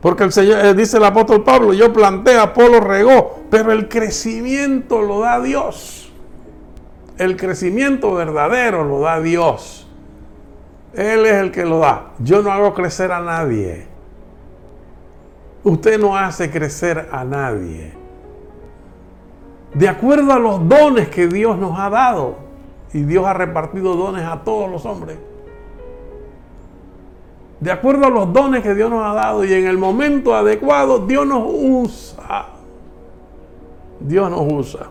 [0.00, 5.02] Porque el Señor, eh, dice el apóstol Pablo, yo planté, Apolo regó, pero el crecimiento
[5.02, 6.12] lo da Dios.
[7.18, 9.88] El crecimiento verdadero lo da Dios.
[10.94, 12.12] Él es el que lo da.
[12.20, 13.88] Yo no hago crecer a nadie.
[15.64, 17.94] Usted no hace crecer a nadie.
[19.74, 22.49] De acuerdo a los dones que Dios nos ha dado.
[22.92, 25.18] Y Dios ha repartido dones a todos los hombres.
[27.60, 31.06] De acuerdo a los dones que Dios nos ha dado y en el momento adecuado,
[31.06, 32.46] Dios nos usa.
[34.00, 34.90] Dios nos usa.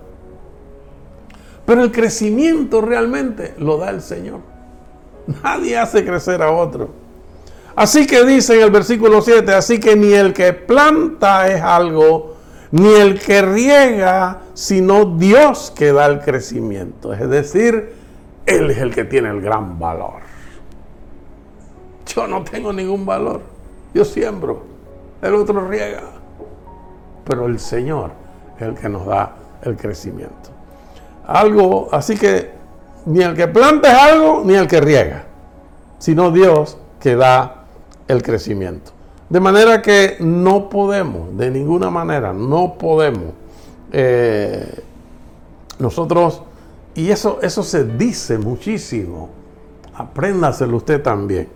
[1.65, 4.39] Pero el crecimiento realmente lo da el Señor.
[5.43, 6.89] Nadie hace crecer a otro.
[7.75, 12.28] Así que dice en el versículo 7, así que ni el que planta es algo,
[12.71, 17.13] ni el que riega, sino Dios que da el crecimiento.
[17.13, 17.93] Es decir,
[18.45, 20.21] Él es el que tiene el gran valor.
[22.05, 23.41] Yo no tengo ningún valor.
[23.93, 24.63] Yo siembro,
[25.21, 26.01] el otro riega.
[27.25, 28.11] Pero el Señor
[28.57, 30.49] es el que nos da el crecimiento.
[31.25, 32.51] Algo, así que
[33.05, 35.25] ni el que planta es algo, ni el que riega,
[35.97, 37.65] sino Dios que da
[38.07, 38.91] el crecimiento.
[39.29, 43.33] De manera que no podemos, de ninguna manera, no podemos
[43.91, 44.83] eh,
[45.77, 46.41] nosotros,
[46.95, 49.29] y eso, eso se dice muchísimo,
[49.93, 51.47] apréndaselo usted también.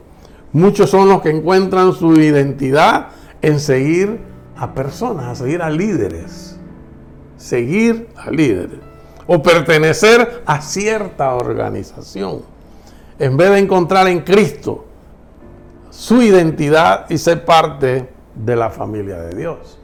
[0.51, 3.07] Muchos son los que encuentran su identidad
[3.41, 4.19] en seguir
[4.55, 6.57] a personas, a seguir a líderes.
[7.37, 8.93] Seguir a líderes
[9.27, 12.41] o pertenecer a cierta organización,
[13.19, 14.85] en vez de encontrar en Cristo
[15.93, 19.79] su identidad y ser parte de la familia de Dios.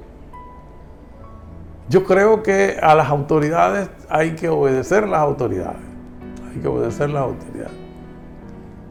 [1.87, 5.77] Yo creo que a las autoridades hay que obedecer las autoridades.
[6.51, 7.77] Hay que obedecer las autoridades.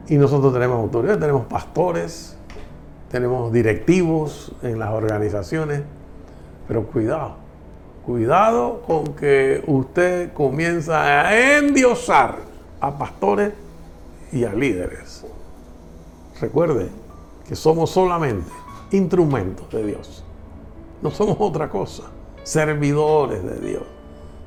[0.07, 2.37] Y nosotros tenemos autoridades, tenemos pastores,
[3.11, 5.81] tenemos directivos en las organizaciones,
[6.67, 7.35] pero cuidado,
[8.05, 12.37] Cuidado con que usted comienza a endiosar
[12.79, 13.53] a pastores
[14.31, 15.25] y a líderes.
[16.41, 16.89] Recuerde
[17.49, 18.51] que somos solamente
[18.91, 20.23] instrumentos de Dios.
[21.01, 22.03] No somos otra cosa,
[22.43, 23.83] servidores de Dios.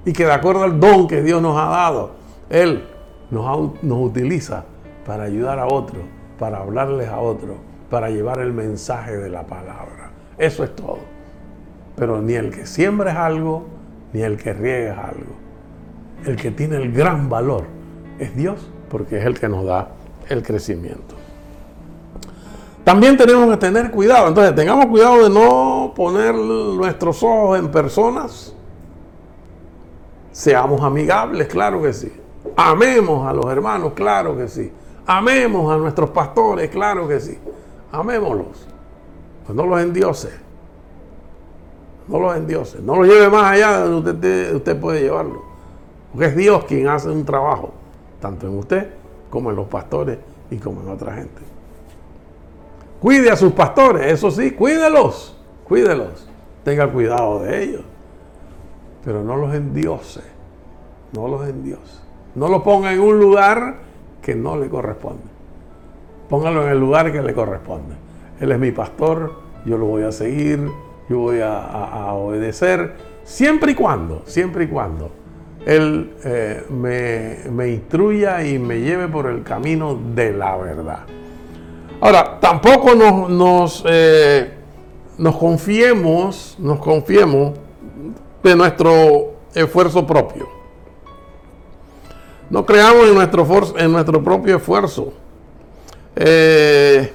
[0.05, 2.13] Y que de acuerdo al don que Dios nos ha dado,
[2.49, 2.85] Él
[3.29, 4.65] nos, utiliza
[5.05, 6.05] para ayudar a otros,
[6.39, 7.57] para hablarles a otros,
[7.91, 10.13] para llevar el mensaje de la palabra.
[10.39, 11.01] Eso es todo.
[11.97, 13.65] Pero ni el que siembra es algo,
[14.13, 15.33] ni el que riega es algo.
[16.25, 17.65] El que tiene el gran valor
[18.21, 19.89] es Dios, porque es el que nos da
[20.29, 21.17] el crecimiento.
[22.85, 24.29] También tenemos que tener cuidado.
[24.29, 28.55] Entonces, tengamos cuidado de no poner nuestros ojos en personas.
[30.33, 32.13] Seamos amigables, claro que sí.
[32.57, 34.73] Amemos a los hermanos, claro que sí.
[35.07, 37.39] Amemos a nuestros pastores, claro que sí.
[37.93, 38.67] Amémoslos.
[39.47, 40.33] Pues no los endioses.
[42.09, 42.81] No los endioses.
[42.81, 45.43] No los lleve más allá de donde usted, usted puede llevarlo.
[46.11, 47.73] Porque es Dios quien hace un trabajo,
[48.21, 48.89] tanto en usted
[49.31, 50.19] como en los pastores
[50.51, 51.52] y como en otra gente.
[53.03, 56.29] Cuide a sus pastores, eso sí, cuídelos, cuídelos.
[56.63, 57.83] Tenga cuidado de ellos.
[59.05, 60.21] Pero no los endiose,
[61.13, 62.01] no los endiose.
[62.37, 63.79] No lo ponga en un lugar
[64.23, 65.25] que no le corresponde.
[66.29, 67.97] Póngalo en el lugar que le corresponde.
[68.39, 69.33] Él es mi pastor,
[69.67, 70.69] yo lo voy a seguir,
[71.09, 75.11] yo voy a, obedecer, siempre y cuando, siempre y cuando
[75.67, 81.01] Él eh, me, me instruya y me lleve por el camino de la verdad.
[82.05, 84.51] Ahora, tampoco nos, nos, eh,
[85.19, 87.53] nos confiemos, nos confiemos
[88.43, 90.49] de nuestro esfuerzo propio.
[92.51, 95.13] No creamos en nuestro, en nuestro propio esfuerzo.
[96.17, 97.13] Eh,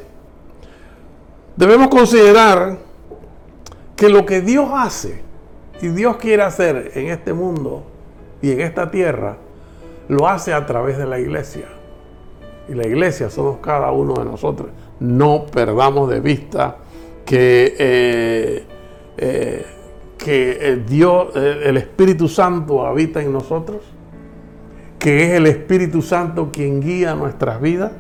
[1.58, 2.78] debemos considerar
[3.98, 5.22] que lo que Dios hace
[5.82, 7.84] y Dios quiere hacer en este mundo
[8.42, 9.36] y en esta tierra,
[10.08, 11.77] lo hace a través de la iglesia
[12.70, 14.70] y la iglesia somos cada uno de nosotros.
[15.00, 16.78] No perdamos de vista
[17.26, 18.66] que, eh,
[19.18, 19.66] eh,
[20.18, 23.82] que Dios, el Espíritu Santo habita en nosotros,
[25.00, 27.92] que es el Espíritu Santo quien guía nuestras vidas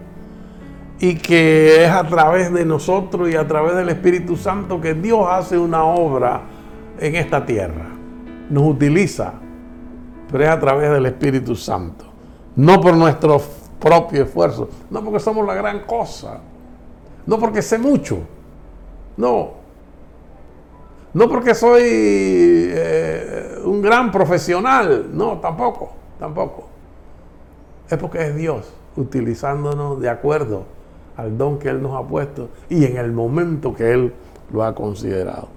[0.99, 5.27] y que es a través de nosotros y a través del Espíritu Santo que Dios
[5.30, 6.41] hace una obra
[6.99, 7.86] en esta tierra.
[8.49, 9.34] Nos utiliza,
[10.32, 12.06] pero es a través del Espíritu Santo.
[12.56, 13.39] No por nuestro
[13.80, 14.70] propio esfuerzo.
[14.90, 16.40] No porque somos la gran cosa.
[17.26, 18.20] No porque sé mucho.
[19.18, 19.52] No.
[21.13, 25.10] No porque soy eh, un gran profesional.
[25.13, 25.92] No, tampoco.
[26.20, 26.68] Tampoco.
[27.90, 30.63] Es porque es Dios utilizándonos de acuerdo
[31.16, 34.13] al don que Él nos ha puesto y en el momento que Él
[34.52, 35.50] lo ha considerado.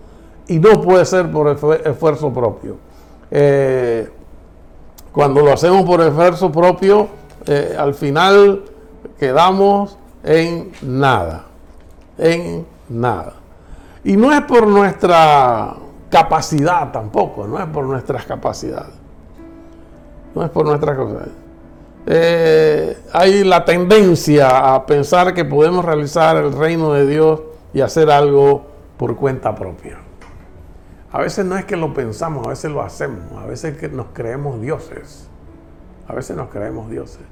[0.47, 1.49] Y no puede ser por
[1.85, 2.77] esfuerzo propio.
[3.31, 4.09] Eh,
[5.13, 7.09] cuando lo hacemos por esfuerzo propio,
[7.47, 8.65] eh, al final
[9.19, 11.45] quedamos en nada,
[12.19, 13.35] en nada.
[14.05, 15.75] Y no es por nuestra
[16.11, 18.95] capacidad tampoco, no es por nuestras capacidades.
[20.35, 21.29] No es por nuestras cosas.
[22.07, 27.41] Eh, hay la tendencia a pensar que podemos realizar el reino de Dios
[27.75, 29.99] y hacer algo por cuenta propia.
[31.13, 34.07] A veces no es que lo pensamos, a veces lo hacemos, a veces que nos
[34.13, 35.27] creemos dioses.
[36.07, 37.23] A veces nos creemos dioses.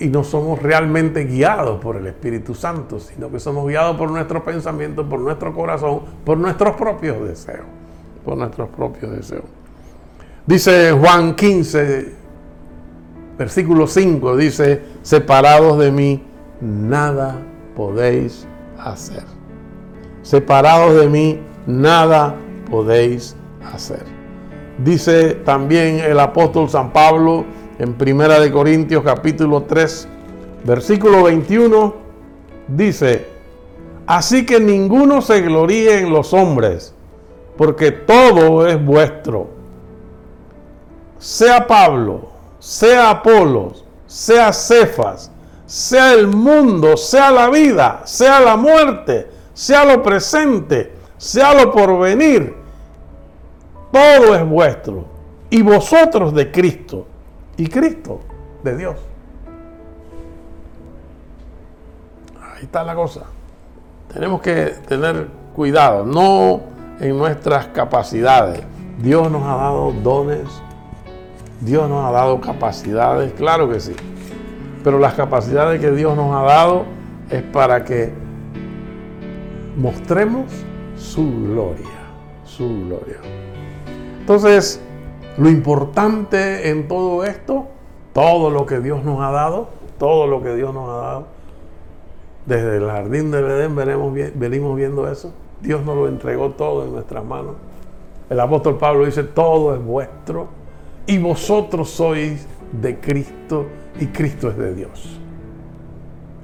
[0.00, 4.42] Y no somos realmente guiados por el Espíritu Santo, sino que somos guiados por nuestros
[4.42, 7.66] pensamientos, por nuestro corazón, por nuestros propios deseos.
[8.24, 9.44] Por nuestros propios deseos.
[10.46, 12.12] Dice Juan 15,
[13.38, 16.22] versículo 5, dice, separados de mí,
[16.60, 17.36] nada
[17.76, 18.46] podéis
[18.78, 19.24] hacer.
[20.22, 22.34] Separados de mí, nada
[22.70, 23.36] podéis
[23.72, 24.04] hacer.
[24.84, 27.44] Dice también el apóstol San Pablo
[27.80, 30.06] en Primera de Corintios capítulo 3,
[30.64, 31.94] versículo 21,
[32.68, 33.26] dice,
[34.06, 36.94] así que ninguno se gloríe en los hombres,
[37.56, 39.48] porque todo es vuestro.
[41.18, 45.30] Sea Pablo, sea Apolos, sea Cefas,
[45.64, 52.60] sea el mundo, sea la vida, sea la muerte, sea lo presente, sea lo porvenir
[53.90, 55.04] todo es vuestro.
[55.50, 57.06] Y vosotros de Cristo.
[57.60, 58.20] Y Cristo
[58.64, 58.96] de Dios.
[62.40, 63.24] Ahí está la cosa.
[64.10, 66.62] Tenemos que tener cuidado, no
[67.00, 68.62] en nuestras capacidades.
[69.02, 70.48] Dios nos ha dado dones,
[71.60, 73.94] Dios nos ha dado capacidades, claro que sí.
[74.82, 76.86] Pero las capacidades que Dios nos ha dado
[77.28, 78.10] es para que
[79.76, 80.46] mostremos
[80.96, 82.08] su gloria,
[82.46, 83.18] su gloria.
[84.18, 84.80] Entonces,
[85.40, 87.66] lo importante en todo esto,
[88.12, 91.26] todo lo que Dios nos ha dado, todo lo que Dios nos ha dado,
[92.44, 93.74] desde el jardín del Edén
[94.34, 95.32] venimos viendo eso.
[95.62, 97.54] Dios nos lo entregó todo en nuestras manos.
[98.28, 100.48] El apóstol Pablo dice, todo es vuestro
[101.06, 103.64] y vosotros sois de Cristo
[103.98, 105.18] y Cristo es de Dios.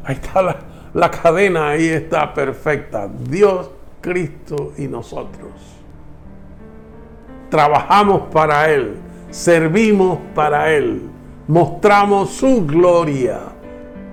[0.04, 0.56] Ahí está la,
[0.94, 3.10] la cadena, ahí está perfecta.
[3.28, 3.70] Dios,
[4.00, 5.75] Cristo y nosotros
[7.48, 8.96] trabajamos para Él,
[9.30, 11.02] servimos para Él,
[11.46, 13.40] mostramos su gloria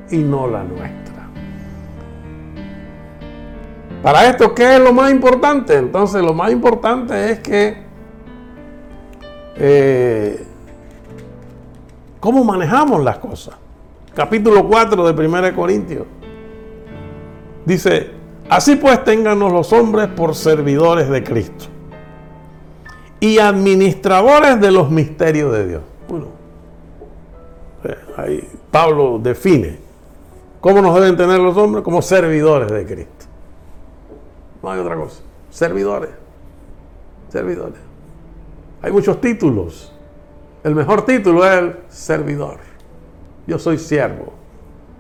[0.10, 1.04] y no la nuestra.
[4.02, 5.78] Para esto, ¿qué es lo más importante?
[5.78, 7.78] Entonces, lo más importante es que
[9.56, 10.46] eh,
[12.20, 13.56] cómo manejamos las cosas.
[14.14, 16.06] capítulo 4 de 1 Corintios.
[17.66, 18.12] Dice,
[18.50, 21.73] así pues ténganos los hombres por servidores de Cristo
[23.24, 25.82] y administradores de los misterios de Dios.
[26.10, 26.26] Bueno,
[27.86, 29.78] eh, ahí Pablo define
[30.60, 33.26] cómo nos deben tener los hombres como servidores de Cristo.
[34.62, 35.22] No hay otra cosa.
[35.50, 36.10] Servidores.
[37.30, 37.80] Servidores.
[38.82, 39.94] Hay muchos títulos.
[40.62, 42.58] El mejor título es servidor.
[43.48, 44.34] Yo soy siervo.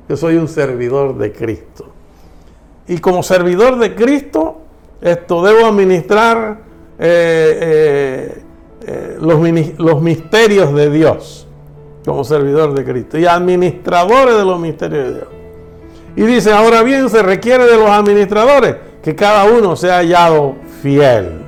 [0.08, 1.88] Yo soy un servidor de Cristo.
[2.88, 4.62] Y como servidor de Cristo,
[5.02, 6.72] esto debo administrar
[7.06, 8.44] eh, eh,
[8.88, 11.46] eh, los, los misterios de Dios
[12.06, 15.28] como servidor de Cristo y administradores de los misterios de Dios.
[16.16, 21.42] Y dice, ahora bien, se requiere de los administradores que cada uno sea hallado fiel.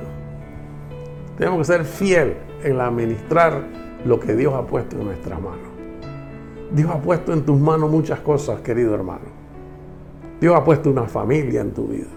[1.38, 3.62] Tenemos que ser fiel en administrar
[4.04, 5.68] lo que Dios ha puesto en nuestras manos.
[6.70, 9.24] Dios ha puesto en tus manos muchas cosas, querido hermano.
[10.38, 12.08] Dios ha puesto una familia en tu vida.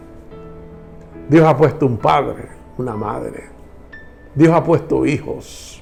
[1.29, 3.43] Dios ha puesto un padre, una madre.
[4.33, 5.81] Dios ha puesto hijos.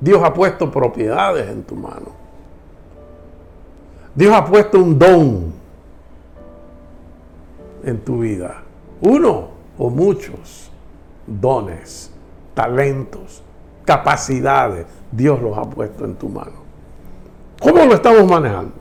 [0.00, 2.12] Dios ha puesto propiedades en tu mano.
[4.14, 5.52] Dios ha puesto un don
[7.82, 8.62] en tu vida.
[9.00, 10.70] Uno o muchos
[11.26, 12.12] dones,
[12.54, 13.42] talentos,
[13.84, 14.86] capacidades.
[15.10, 16.62] Dios los ha puesto en tu mano.
[17.60, 18.74] ¿Cómo lo estamos manejando?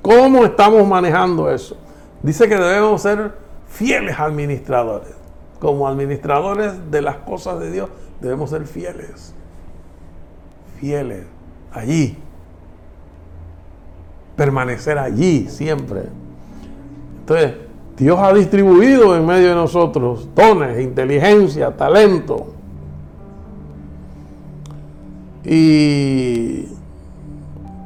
[0.00, 1.76] ¿Cómo estamos manejando eso?
[2.22, 3.32] Dice que debemos ser
[3.66, 5.18] fieles administradores
[5.58, 7.88] como administradores de las cosas de Dios,
[8.20, 9.34] debemos ser fieles.
[10.78, 11.24] Fieles.
[11.72, 12.16] Allí.
[14.36, 16.04] Permanecer allí siempre.
[17.20, 17.54] Entonces,
[17.96, 22.54] Dios ha distribuido en medio de nosotros dones, inteligencia, talento.
[25.44, 26.66] Y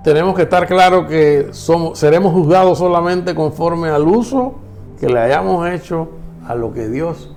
[0.05, 4.55] tenemos que estar claros que somos, seremos juzgados solamente conforme al uso
[5.01, 6.09] que le hayamos hecho
[6.47, 7.32] a lo que Dios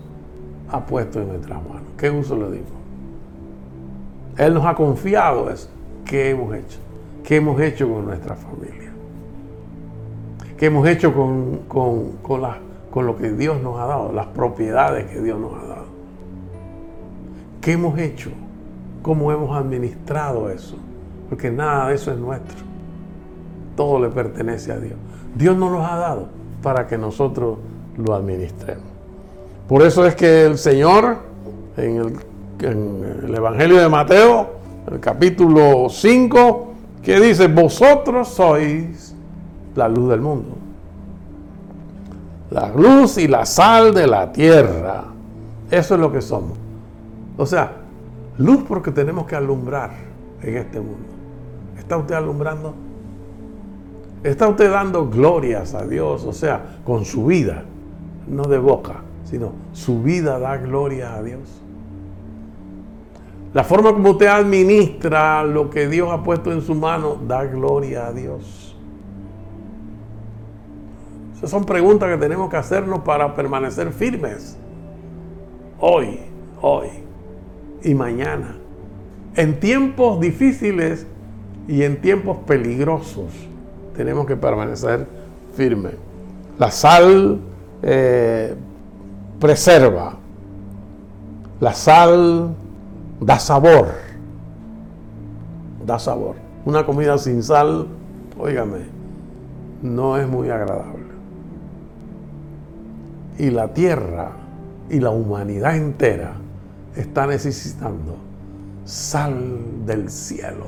[0.69, 1.89] ha puesto en nuestras manos.
[1.97, 2.65] ¿Qué uso le digo?
[4.37, 5.69] Él nos ha confiado eso.
[6.03, 6.79] ¿Qué hemos hecho?
[7.23, 8.91] ¿Qué hemos hecho con nuestra familia?
[10.57, 12.11] ¿Qué hemos hecho con, con,
[12.91, 14.11] con lo que Dios nos ha dado?
[14.11, 15.85] Las propiedades que Dios nos ha dado.
[17.61, 18.29] ¿Qué hemos hecho?
[19.01, 20.77] ¿Cómo hemos administrado eso?
[21.29, 22.57] Porque nada de eso es nuestro.
[23.75, 24.97] Todo le pertenece a Dios.
[25.35, 26.27] Dios nos los ha dado
[26.61, 27.57] para que nosotros
[27.97, 28.94] lo administremos.
[29.67, 31.17] Por eso es que el Señor,
[31.75, 32.19] en
[32.59, 34.47] el, Evangelio de Mateo,
[34.91, 39.15] el capítulo 5, que dice, vosotros sois
[39.75, 40.49] la luz del mundo.
[42.51, 45.05] La luz y la sal de la tierra.
[45.71, 46.57] Eso es lo que somos.
[47.35, 47.71] O sea,
[48.37, 49.89] luz porque tenemos que alumbrar
[50.43, 51.07] en este mundo.
[51.75, 52.75] ¿Está usted alumbrando?
[54.23, 56.23] ¿Está usted dando glorias a Dios?
[56.23, 57.63] O sea, con su vida,
[58.27, 61.61] no de boca sino su vida da gloria a Dios.
[63.53, 68.07] La forma como usted administra lo que Dios ha puesto en su mano da gloria
[68.07, 68.75] a Dios.
[71.37, 74.57] Esas son preguntas que tenemos que hacernos para permanecer firmes.
[75.79, 76.19] Hoy,
[76.61, 76.87] hoy
[77.83, 78.57] y mañana.
[79.35, 81.05] En tiempos difíciles
[81.67, 83.31] y en tiempos peligrosos
[83.95, 85.07] tenemos que permanecer
[85.55, 85.93] firmes.
[86.57, 87.39] La sal
[87.81, 88.55] eh,
[89.39, 90.15] preserva.
[91.59, 92.53] La sal
[93.19, 93.93] da sabor.
[95.85, 96.35] Da sabor.
[96.65, 97.87] Una comida sin sal,
[98.39, 98.79] óigame,
[99.81, 101.05] no es muy agradable.
[103.37, 104.31] Y la tierra
[104.89, 106.33] y la humanidad entera
[106.95, 108.15] está necesitando
[108.85, 110.67] sal del cielo.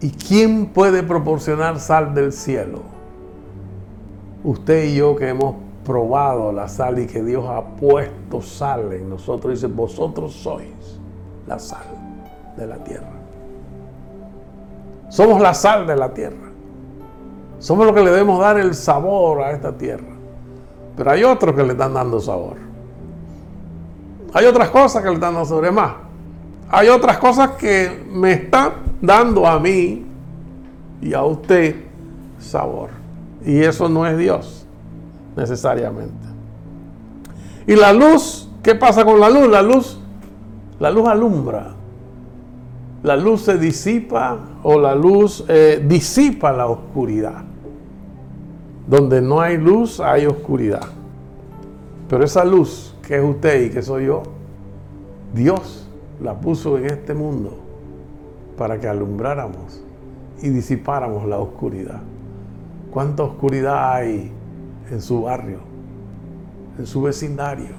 [0.00, 2.82] ¿Y quién puede proporcionar sal del cielo?
[4.44, 5.54] Usted y yo que hemos
[5.84, 9.54] probado la sal y que Dios ha puesto sal en nosotros.
[9.54, 11.00] Dice, vosotros sois
[11.46, 11.86] la sal
[12.56, 13.12] de la tierra.
[15.08, 16.50] Somos la sal de la tierra.
[17.58, 20.14] Somos los que le debemos dar el sabor a esta tierra.
[20.96, 22.56] Pero hay otros que le están dando sabor.
[24.34, 25.66] Hay otras cosas que le están dando sabor.
[25.66, 25.92] Es más,
[26.70, 30.06] hay otras cosas que me están dando a mí
[31.00, 31.76] y a usted
[32.38, 32.90] sabor.
[33.44, 34.61] Y eso no es Dios
[35.36, 36.26] necesariamente.
[37.66, 39.48] Y la luz, ¿qué pasa con la luz?
[39.48, 40.00] La luz,
[40.80, 41.74] la luz alumbra.
[43.02, 47.44] La luz se disipa o la luz eh, disipa la oscuridad.
[48.86, 50.86] Donde no hay luz hay oscuridad.
[52.08, 54.22] Pero esa luz que es usted y que soy yo,
[55.34, 55.88] Dios
[56.20, 57.58] la puso en este mundo
[58.56, 59.82] para que alumbráramos
[60.42, 62.00] y disipáramos la oscuridad.
[62.92, 64.30] ¿Cuánta oscuridad hay
[64.90, 65.60] en su barrio,
[66.78, 67.74] en su vecindario?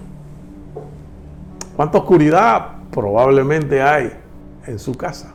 [1.75, 4.13] ¿Cuánta oscuridad probablemente hay
[4.67, 5.33] en su casa?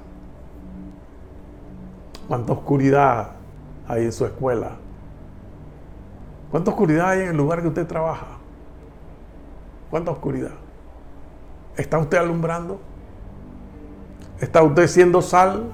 [2.28, 3.32] ¿Cuánta oscuridad
[3.86, 4.76] hay en su escuela?
[6.50, 8.26] ¿Cuánta oscuridad hay en el lugar que usted trabaja?
[9.90, 10.52] ¿Cuánta oscuridad?
[11.76, 12.80] ¿Está usted alumbrando?
[14.40, 15.64] ¿Está usted siendo sal?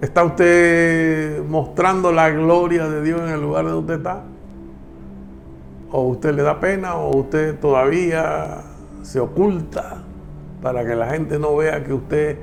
[0.00, 4.22] ¿Está usted mostrando la gloria de Dios en el lugar donde usted está?
[5.90, 8.62] ¿O usted le da pena o usted todavía
[9.02, 10.02] se oculta
[10.60, 12.38] para que la gente no vea que usted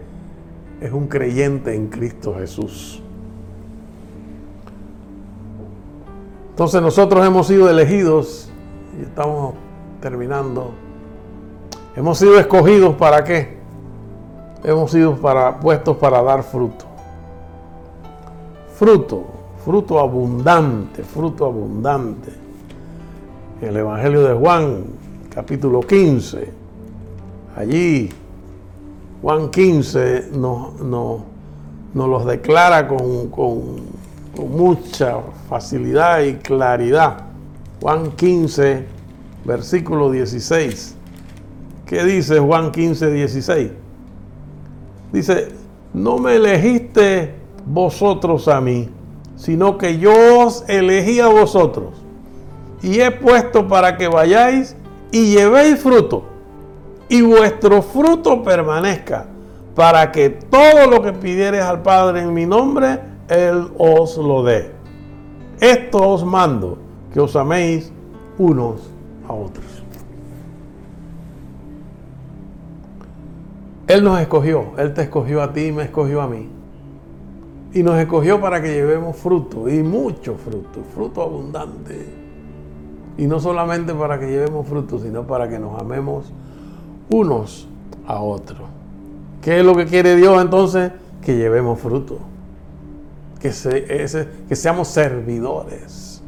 [0.80, 3.04] es un creyente en Cristo Jesús?
[6.52, 8.50] Entonces nosotros hemos sido elegidos
[9.00, 9.56] y estamos
[10.00, 10.72] terminando.
[11.96, 13.58] Hemos sido escogidos para qué?
[14.64, 16.91] Hemos sido para, puestos para dar fruto.
[18.82, 19.26] Fruto,
[19.64, 22.32] fruto abundante, fruto abundante.
[23.62, 24.86] El Evangelio de Juan,
[25.30, 26.52] capítulo 15,
[27.56, 28.10] allí
[29.22, 31.22] Juan 15 nos, nos,
[31.94, 33.82] los declara con, con,
[34.36, 37.26] con mucha facilidad y claridad.
[37.80, 38.84] Juan 15,
[39.46, 40.96] versículo 16.
[41.86, 43.72] ¿Qué dice Juan 15, 16?
[45.14, 45.50] Dice,
[45.94, 48.90] no me elegiste vosotros a mí,
[49.36, 50.14] sino que yo
[50.46, 51.94] os elegí a vosotros
[52.82, 54.76] y he puesto para que vayáis
[55.12, 56.24] y llevéis fruto
[57.10, 59.26] y vuestro fruto permanezca
[59.76, 64.72] para que todo lo que pidieres al Padre en mi nombre, Él os lo dé.
[65.60, 66.78] Esto os mando,
[67.14, 67.92] que os améis
[68.38, 68.82] unos
[69.28, 69.66] a otros.
[73.88, 76.50] Él nos escogió, Él te escogió a ti y me escogió a mí.
[77.74, 82.06] Y nos escogió para que llevemos fruto, y mucho fruto, fruto abundante.
[83.18, 86.32] Y no solamente para que llevemos fruto, sino para que nos amemos
[87.10, 87.68] unos
[88.08, 88.68] a otros.
[89.42, 90.92] ¿Qué es lo que quiere Dios entonces?
[91.22, 92.20] Que llevemos fruto.
[93.40, 96.22] Que, seamos servidores.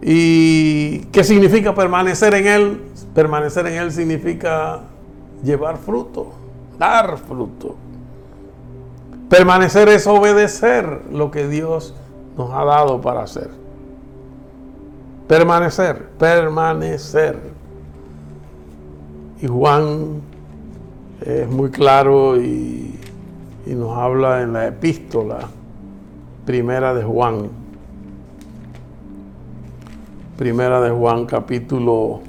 [0.00, 2.80] ¿Y qué significa permanecer en Él?
[3.14, 4.82] Permanecer en Él significa
[5.42, 6.32] llevar fruto,
[6.78, 7.76] dar fruto.
[9.32, 11.94] Permanecer es obedecer lo que Dios
[12.36, 13.48] nos ha dado para hacer.
[15.26, 17.38] Permanecer, permanecer.
[19.40, 20.20] Y Juan
[21.24, 23.00] es muy claro y,
[23.64, 25.48] nos habla en la epístola
[26.44, 27.48] primera de Juan.
[30.36, 32.20] Primera de Juan capítulo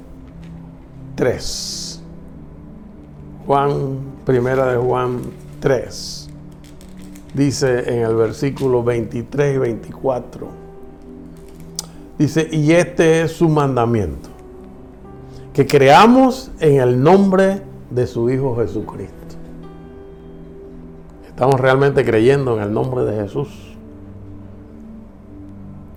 [1.16, 2.02] 3.
[3.46, 5.20] Juan, primera de Juan
[5.60, 6.23] 3,
[7.34, 10.46] dice en el versículo 23 y 24,
[12.18, 14.30] dice, y este es su mandamiento,
[15.52, 19.14] que creamos en el nombre de su Hijo Jesucristo.
[21.28, 23.48] Estamos realmente creyendo en el nombre de Jesús.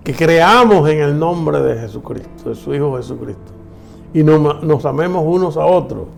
[0.02, 3.52] Que creamos en el nombre de Jesucristo, de su Hijo Jesucristo.
[4.12, 6.08] Y nos, nos amemos unos a otros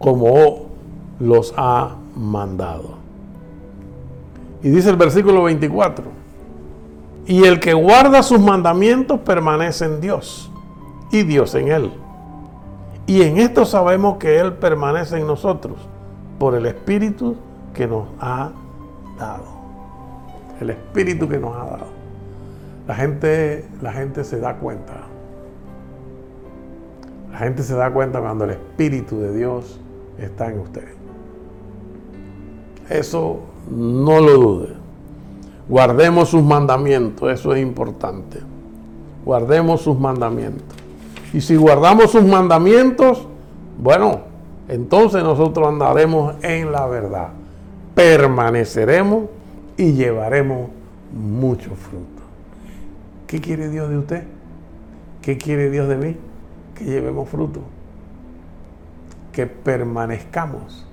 [0.00, 0.66] como
[1.20, 2.99] los ha mandado.
[4.62, 6.04] Y dice el versículo 24,
[7.26, 10.50] y el que guarda sus mandamientos permanece en Dios
[11.10, 11.92] y Dios en él.
[13.10, 15.76] Y en esto sabemos que Él permanece en nosotros
[16.38, 17.36] por el Espíritu
[17.74, 18.52] que nos ha
[19.18, 19.44] dado.
[20.60, 21.86] El Espíritu que nos ha dado.
[22.86, 24.92] La gente, la gente se da cuenta.
[27.32, 29.80] La gente se da cuenta cuando el Espíritu de Dios
[30.16, 30.86] está en usted.
[32.88, 33.40] Eso
[33.70, 34.74] no lo dude.
[35.68, 38.40] Guardemos sus mandamientos, eso es importante.
[39.24, 40.76] Guardemos sus mandamientos.
[41.32, 43.26] Y si guardamos sus mandamientos,
[43.78, 44.20] bueno,
[44.68, 47.28] entonces nosotros andaremos en la verdad.
[47.94, 49.24] Permaneceremos
[49.76, 50.70] y llevaremos
[51.12, 52.22] mucho fruto.
[53.26, 54.24] ¿Qué quiere Dios de usted?
[55.22, 56.16] ¿Qué quiere Dios de mí?
[56.74, 57.60] Que llevemos fruto
[59.32, 60.86] que permanezcamos,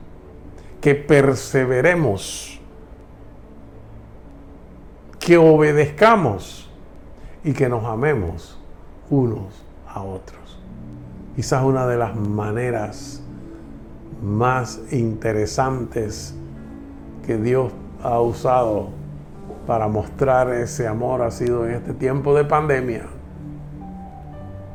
[0.81, 2.56] que perseveremos,
[5.27, 6.69] que obedezcamos
[7.43, 8.57] y que nos amemos
[9.09, 10.57] unos a otros.
[11.35, 13.21] Quizás una de las maneras
[14.23, 16.33] más interesantes
[17.25, 18.87] que Dios ha usado
[19.67, 23.07] para mostrar ese amor ha sido en este tiempo de pandemia,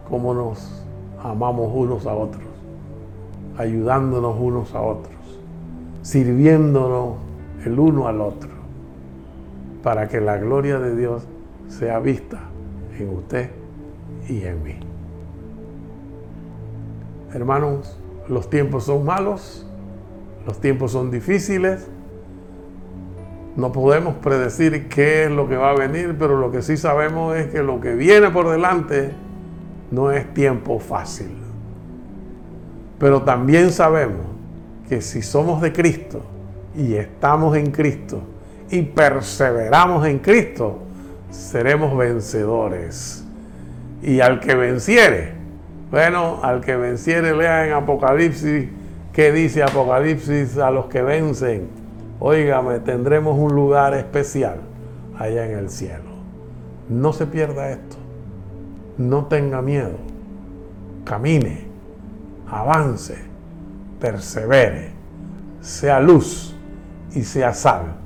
[0.06, 0.84] cómo nos
[1.24, 2.52] amamos unos a otros
[3.56, 5.14] ayudándonos unos a otros,
[6.02, 7.14] sirviéndonos
[7.64, 8.51] el uno al otro,
[9.82, 11.26] para que la gloria de Dios
[11.68, 12.40] sea vista
[12.98, 13.50] en usted
[14.28, 14.78] y en mí.
[17.32, 19.66] Hermanos, los tiempos son malos,
[20.46, 21.88] los tiempos son difíciles,
[23.56, 27.36] no podemos predecir qué es lo que va a venir, pero lo que sí sabemos
[27.36, 29.12] es que lo que viene por delante
[29.90, 31.36] no es tiempo fácil.
[32.98, 34.26] Pero también sabemos
[34.88, 36.22] que si somos de Cristo
[36.74, 38.22] y estamos en Cristo
[38.72, 40.78] y perseveramos en Cristo,
[41.30, 43.22] seremos vencedores.
[44.02, 45.34] Y al que venciere,
[45.90, 48.70] bueno, al que venciere, lea en Apocalipsis,
[49.12, 51.68] ¿qué dice Apocalipsis a los que vencen?
[52.18, 54.56] Óigame, tendremos un lugar especial
[55.18, 56.10] allá en el cielo.
[56.88, 57.96] No se pierda esto.
[58.96, 59.98] No tenga miedo.
[61.04, 61.66] Camine,
[62.48, 63.18] avance,
[64.00, 64.92] persevere,
[65.60, 66.56] sea luz
[67.14, 68.01] y sea sal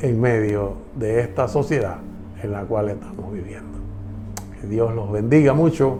[0.00, 1.98] en medio de esta sociedad
[2.42, 3.78] en la cual estamos viviendo.
[4.60, 5.98] Que Dios los bendiga mucho.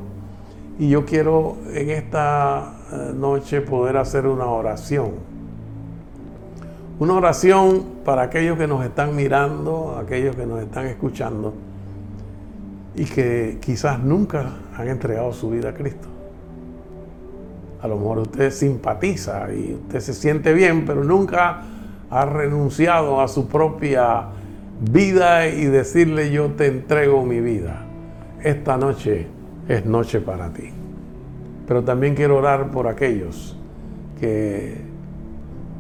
[0.78, 5.38] Y yo quiero en esta eh, noche poder hacer una oración
[6.98, 11.54] una oración para aquellos que nos están mirando, aquellos que nos están escuchando
[12.96, 16.08] y que quizás nunca han entregado su vida a Cristo.
[17.80, 21.62] A lo mejor usted simpatiza y usted se siente bien, pero nunca
[22.10, 24.28] ha renunciado a su propia
[24.80, 27.84] vida y decirle yo te entrego mi vida.
[28.42, 29.26] Esta noche
[29.68, 30.70] es noche para ti.
[31.66, 33.56] Pero también quiero orar por aquellos
[34.20, 34.76] que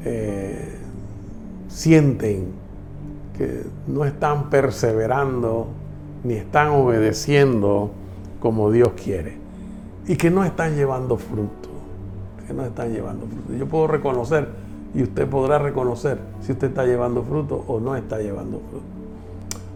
[0.04, 0.78] eh,
[1.68, 2.52] sienten
[3.36, 5.68] que no están perseverando
[6.24, 7.92] ni están obedeciendo
[8.40, 9.36] como Dios quiere
[10.06, 11.68] y que no están llevando fruto,
[12.46, 13.54] que no están llevando fruto.
[13.54, 14.48] Yo puedo reconocer
[14.94, 18.86] y usted podrá reconocer si usted está llevando fruto o no está llevando fruto.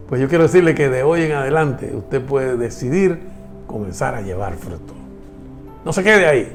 [0.08, 3.20] Pues yo quiero decirle que de hoy en adelante usted puede decidir
[3.66, 4.92] comenzar a llevar fruto.
[5.84, 6.52] No se quede ahí,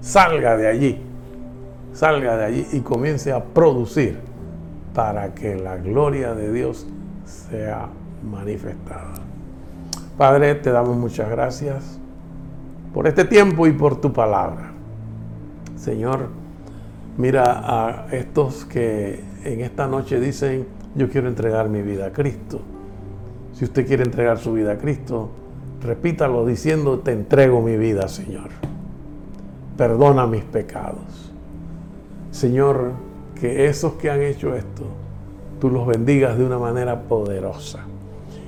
[0.00, 1.00] salga de allí,
[1.92, 4.18] salga de allí y comience a producir
[4.94, 6.86] para que la gloria de Dios
[7.24, 7.88] sea
[8.22, 9.14] manifestada.
[10.16, 11.98] Padre, te damos muchas gracias
[12.92, 14.70] por este tiempo y por tu palabra.
[15.76, 16.28] Señor,
[17.16, 22.60] mira a estos que en esta noche dicen, yo quiero entregar mi vida a Cristo.
[23.52, 25.30] Si usted quiere entregar su vida a Cristo,
[25.82, 28.50] repítalo diciendo, te entrego mi vida, Señor.
[29.76, 31.32] Perdona mis pecados.
[32.30, 32.92] Señor,
[33.40, 34.84] que esos que han hecho esto,
[35.60, 37.80] tú los bendigas de una manera poderosa.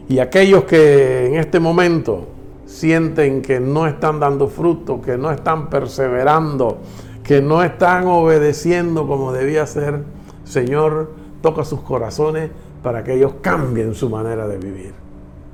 [0.08, 2.26] Y aquellos que en este momento
[2.64, 6.78] sienten que no están dando fruto, que no están perseverando,
[7.26, 10.04] que no están obedeciendo como debía ser,
[10.44, 11.10] Señor,
[11.42, 12.50] toca sus corazones
[12.82, 14.94] para que ellos cambien su manera de vivir.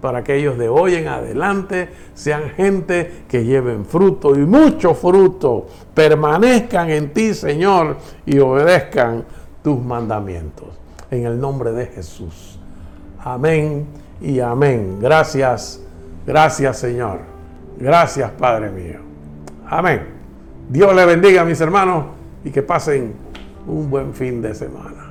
[0.02, 5.66] Para que ellos de hoy en adelante sean gente que lleven fruto y mucho fruto,
[5.94, 7.96] permanezcan en ti, Señor,
[8.26, 9.24] y obedezcan
[9.62, 10.68] tus mandamientos.
[11.10, 12.58] En el nombre de Jesús.
[13.20, 13.86] Amén
[14.20, 14.98] y amén.
[15.00, 15.80] Gracias,
[16.26, 17.20] gracias Señor.
[17.78, 18.98] Gracias Padre mío.
[19.66, 20.21] Amén.
[20.68, 22.06] Dios le bendiga mis hermanos
[22.44, 23.14] y que pasen
[23.66, 25.01] un buen fin de semana.